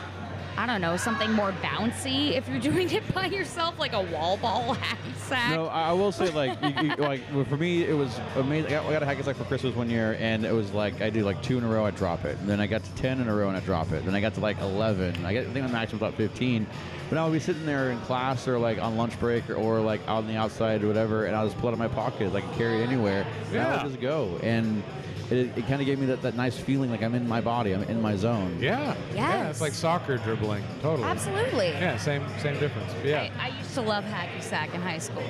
I 0.58 0.65
don't 0.65 0.82
know, 0.82 0.98
something 0.98 1.32
more 1.34 1.52
bouncy 1.62 2.32
if 2.32 2.50
you're 2.50 2.60
doing 2.72 2.89
it 2.91 3.13
by 3.13 3.26
yourself, 3.28 3.78
like 3.78 3.93
a 3.93 4.02
wall 4.02 4.38
ball 4.38 4.76
hacky 4.82 5.15
sack. 5.15 5.52
No, 5.52 5.67
I 5.67 5.89
I 5.89 5.91
will 5.93 6.12
say 6.12 6.32
like 6.32 6.60
you, 6.62 6.89
you, 6.89 6.96
like 6.98 7.22
for 7.48 7.58
me 7.58 7.84
it 7.84 7.93
was 7.96 8.20
amazing. 8.36 8.74
I 8.74 8.82
got, 8.82 8.86
I 8.88 8.91
got 8.93 9.04
a 9.04 9.06
hacky 9.06 9.24
sack 9.24 9.36
for 9.36 9.43
Christmas 9.43 9.76
one 9.76 9.89
year, 9.89 10.17
and 10.20 10.46
it 10.46 10.52
was 10.54 10.72
like 10.72 11.00
I 11.02 11.12
did 11.12 11.24
like 11.26 11.41
two 11.43 11.58
in 11.60 11.63
a 11.63 11.67
row, 11.67 11.86
I 11.86 11.91
drop 11.91 12.26
it, 12.26 12.38
and 12.39 12.50
then 12.50 12.60
I 12.60 12.65
got 12.65 12.84
to 12.84 12.91
ten 12.96 13.22
in 13.22 13.28
a 13.28 13.36
row 13.36 13.48
and 13.50 13.56
I 13.58 13.60
drop 13.62 13.91
it, 13.91 14.04
then 14.04 14.15
I 14.15 14.20
got 14.22 14.34
to 14.34 14.39
like 14.39 14.60
eleven. 14.60 15.24
I, 15.26 15.34
get, 15.34 15.48
I 15.48 15.54
think 15.54 15.65
my 15.65 15.72
maximum 15.72 16.00
was 16.02 16.08
about 16.10 16.18
fifteen. 16.18 16.66
But 17.10 17.16
now 17.16 17.22
I 17.26 17.30
would 17.30 17.34
be 17.34 17.39
sitting 17.39 17.66
there 17.66 17.91
in 17.91 17.99
class 18.01 18.49
or 18.49 18.58
like 18.60 18.80
on 18.82 18.97
lunch 18.97 19.18
break 19.20 19.49
or, 19.49 19.55
or 19.55 19.80
like 19.80 20.01
out 20.10 20.18
on 20.18 20.28
the 20.28 20.36
outside 20.36 20.84
or 20.84 20.88
whatever, 20.88 21.26
and 21.26 21.36
I'll 21.36 21.45
just 21.45 21.58
pull 21.60 21.70
it 21.70 21.72
out 21.72 21.74
of 21.76 21.80
my 21.80 21.88
pocket, 21.88 22.34
I 22.34 22.41
can 22.41 22.53
carry 22.55 22.82
it 22.82 22.88
anywhere, 22.88 23.26
and 23.51 23.62
I 23.62 23.64
Yeah. 23.64 23.84
would 23.84 23.91
just 23.91 24.01
go. 24.01 24.38
And 24.43 24.84
it, 25.32 25.57
it 25.57 25.67
kind 25.67 25.82
of 25.82 25.86
gave 25.86 25.99
me 25.99 26.05
that, 26.07 26.21
that 26.21 26.36
nice 26.36 26.57
feeling 26.57 26.89
like 26.91 27.03
I'm 27.03 27.15
in 27.15 27.28
my 27.28 27.41
body, 27.41 27.73
I'm 27.73 27.84
in 27.84 28.01
my 28.01 28.15
zone. 28.15 28.57
Yeah. 28.61 28.95
Yeah. 29.13 29.49
It's 29.49 29.61
like 29.61 29.73
soccer 29.73 30.17
dribbling. 30.17 30.63
Totally. 30.82 31.07
Absolutely. 31.07 31.67
Yeah. 31.69 31.97
Same 31.97 32.23
same 32.39 32.57
difference. 32.59 32.93
But 32.93 33.05
yeah. 33.05 33.30
I, 33.39 33.49
I 33.51 33.57
used 33.57 33.73
to 33.75 33.82
love 33.82 34.03
hacky 34.05 34.41
sack 34.41 34.73
in 34.73 34.82
high 34.82 34.99
school. 34.99 35.23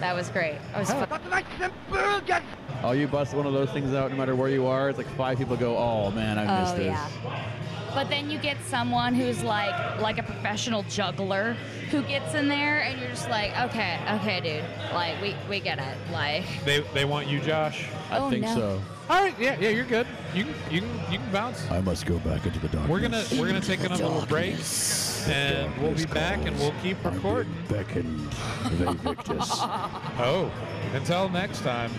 That 0.00 0.14
was 0.14 0.28
great. 0.30 0.58
I 0.74 0.80
was 0.80 0.90
Oh. 0.90 1.06
fun. 1.06 2.42
Oh, 2.82 2.92
you 2.92 3.06
bust 3.06 3.34
one 3.34 3.46
of 3.46 3.52
those 3.52 3.70
things 3.70 3.92
out 3.94 4.10
no 4.10 4.16
matter 4.16 4.34
where 4.34 4.48
you 4.48 4.66
are, 4.66 4.88
it's 4.88 4.96
like 4.98 5.08
five 5.16 5.36
people 5.38 5.56
go, 5.56 5.76
oh 5.76 6.10
man, 6.12 6.38
I 6.38 6.60
missed 6.60 6.74
Oh 6.74 6.78
this. 6.78 6.86
yeah. 6.86 7.50
But 7.92 8.08
then 8.08 8.30
you 8.30 8.38
get 8.38 8.56
someone 8.66 9.14
who's 9.14 9.42
like 9.42 10.00
like 10.00 10.18
a 10.18 10.22
professional 10.22 10.84
juggler 10.84 11.54
who 11.90 12.02
gets 12.02 12.34
in 12.34 12.46
there, 12.48 12.82
and 12.82 13.00
you're 13.00 13.10
just 13.10 13.28
like, 13.28 13.50
okay, 13.62 13.98
okay, 14.16 14.40
dude, 14.40 14.94
like 14.94 15.20
we 15.20 15.34
we 15.48 15.58
get 15.60 15.78
it, 15.80 15.96
like. 16.12 16.44
They 16.64 16.80
they 16.94 17.04
want 17.04 17.26
you, 17.26 17.40
Josh. 17.40 17.88
Oh, 18.10 18.14
I 18.14 18.18
Oh, 18.20 18.30
think 18.30 18.44
no. 18.44 18.54
so. 18.54 18.80
All 19.10 19.20
right, 19.20 19.34
yeah, 19.40 19.56
yeah, 19.58 19.70
you're 19.70 19.86
good. 19.86 20.06
You 20.32 20.44
can 20.44 20.54
you 20.70 20.80
can 20.82 21.12
you 21.12 21.18
can 21.18 21.32
bounce. 21.32 21.68
I 21.68 21.80
must 21.80 22.06
go 22.06 22.20
back 22.20 22.46
into 22.46 22.60
the 22.60 22.68
darkness. 22.68 22.88
We're 22.88 23.00
gonna 23.00 23.24
we're 23.32 23.48
gonna 23.48 23.60
take 23.60 23.80
another 23.80 24.04
little 24.04 24.24
break, 24.26 24.54
and 25.26 25.82
we'll 25.82 25.96
be 25.96 26.06
back, 26.06 26.46
and 26.46 26.56
we'll 26.60 26.72
keep 26.80 27.04
recording. 27.04 27.52
Beckoned, 27.68 28.30
they 28.74 28.92
Victus. 28.92 29.50
Oh, 30.22 30.52
until 30.94 31.28
next 31.28 31.62
time. 31.62 31.90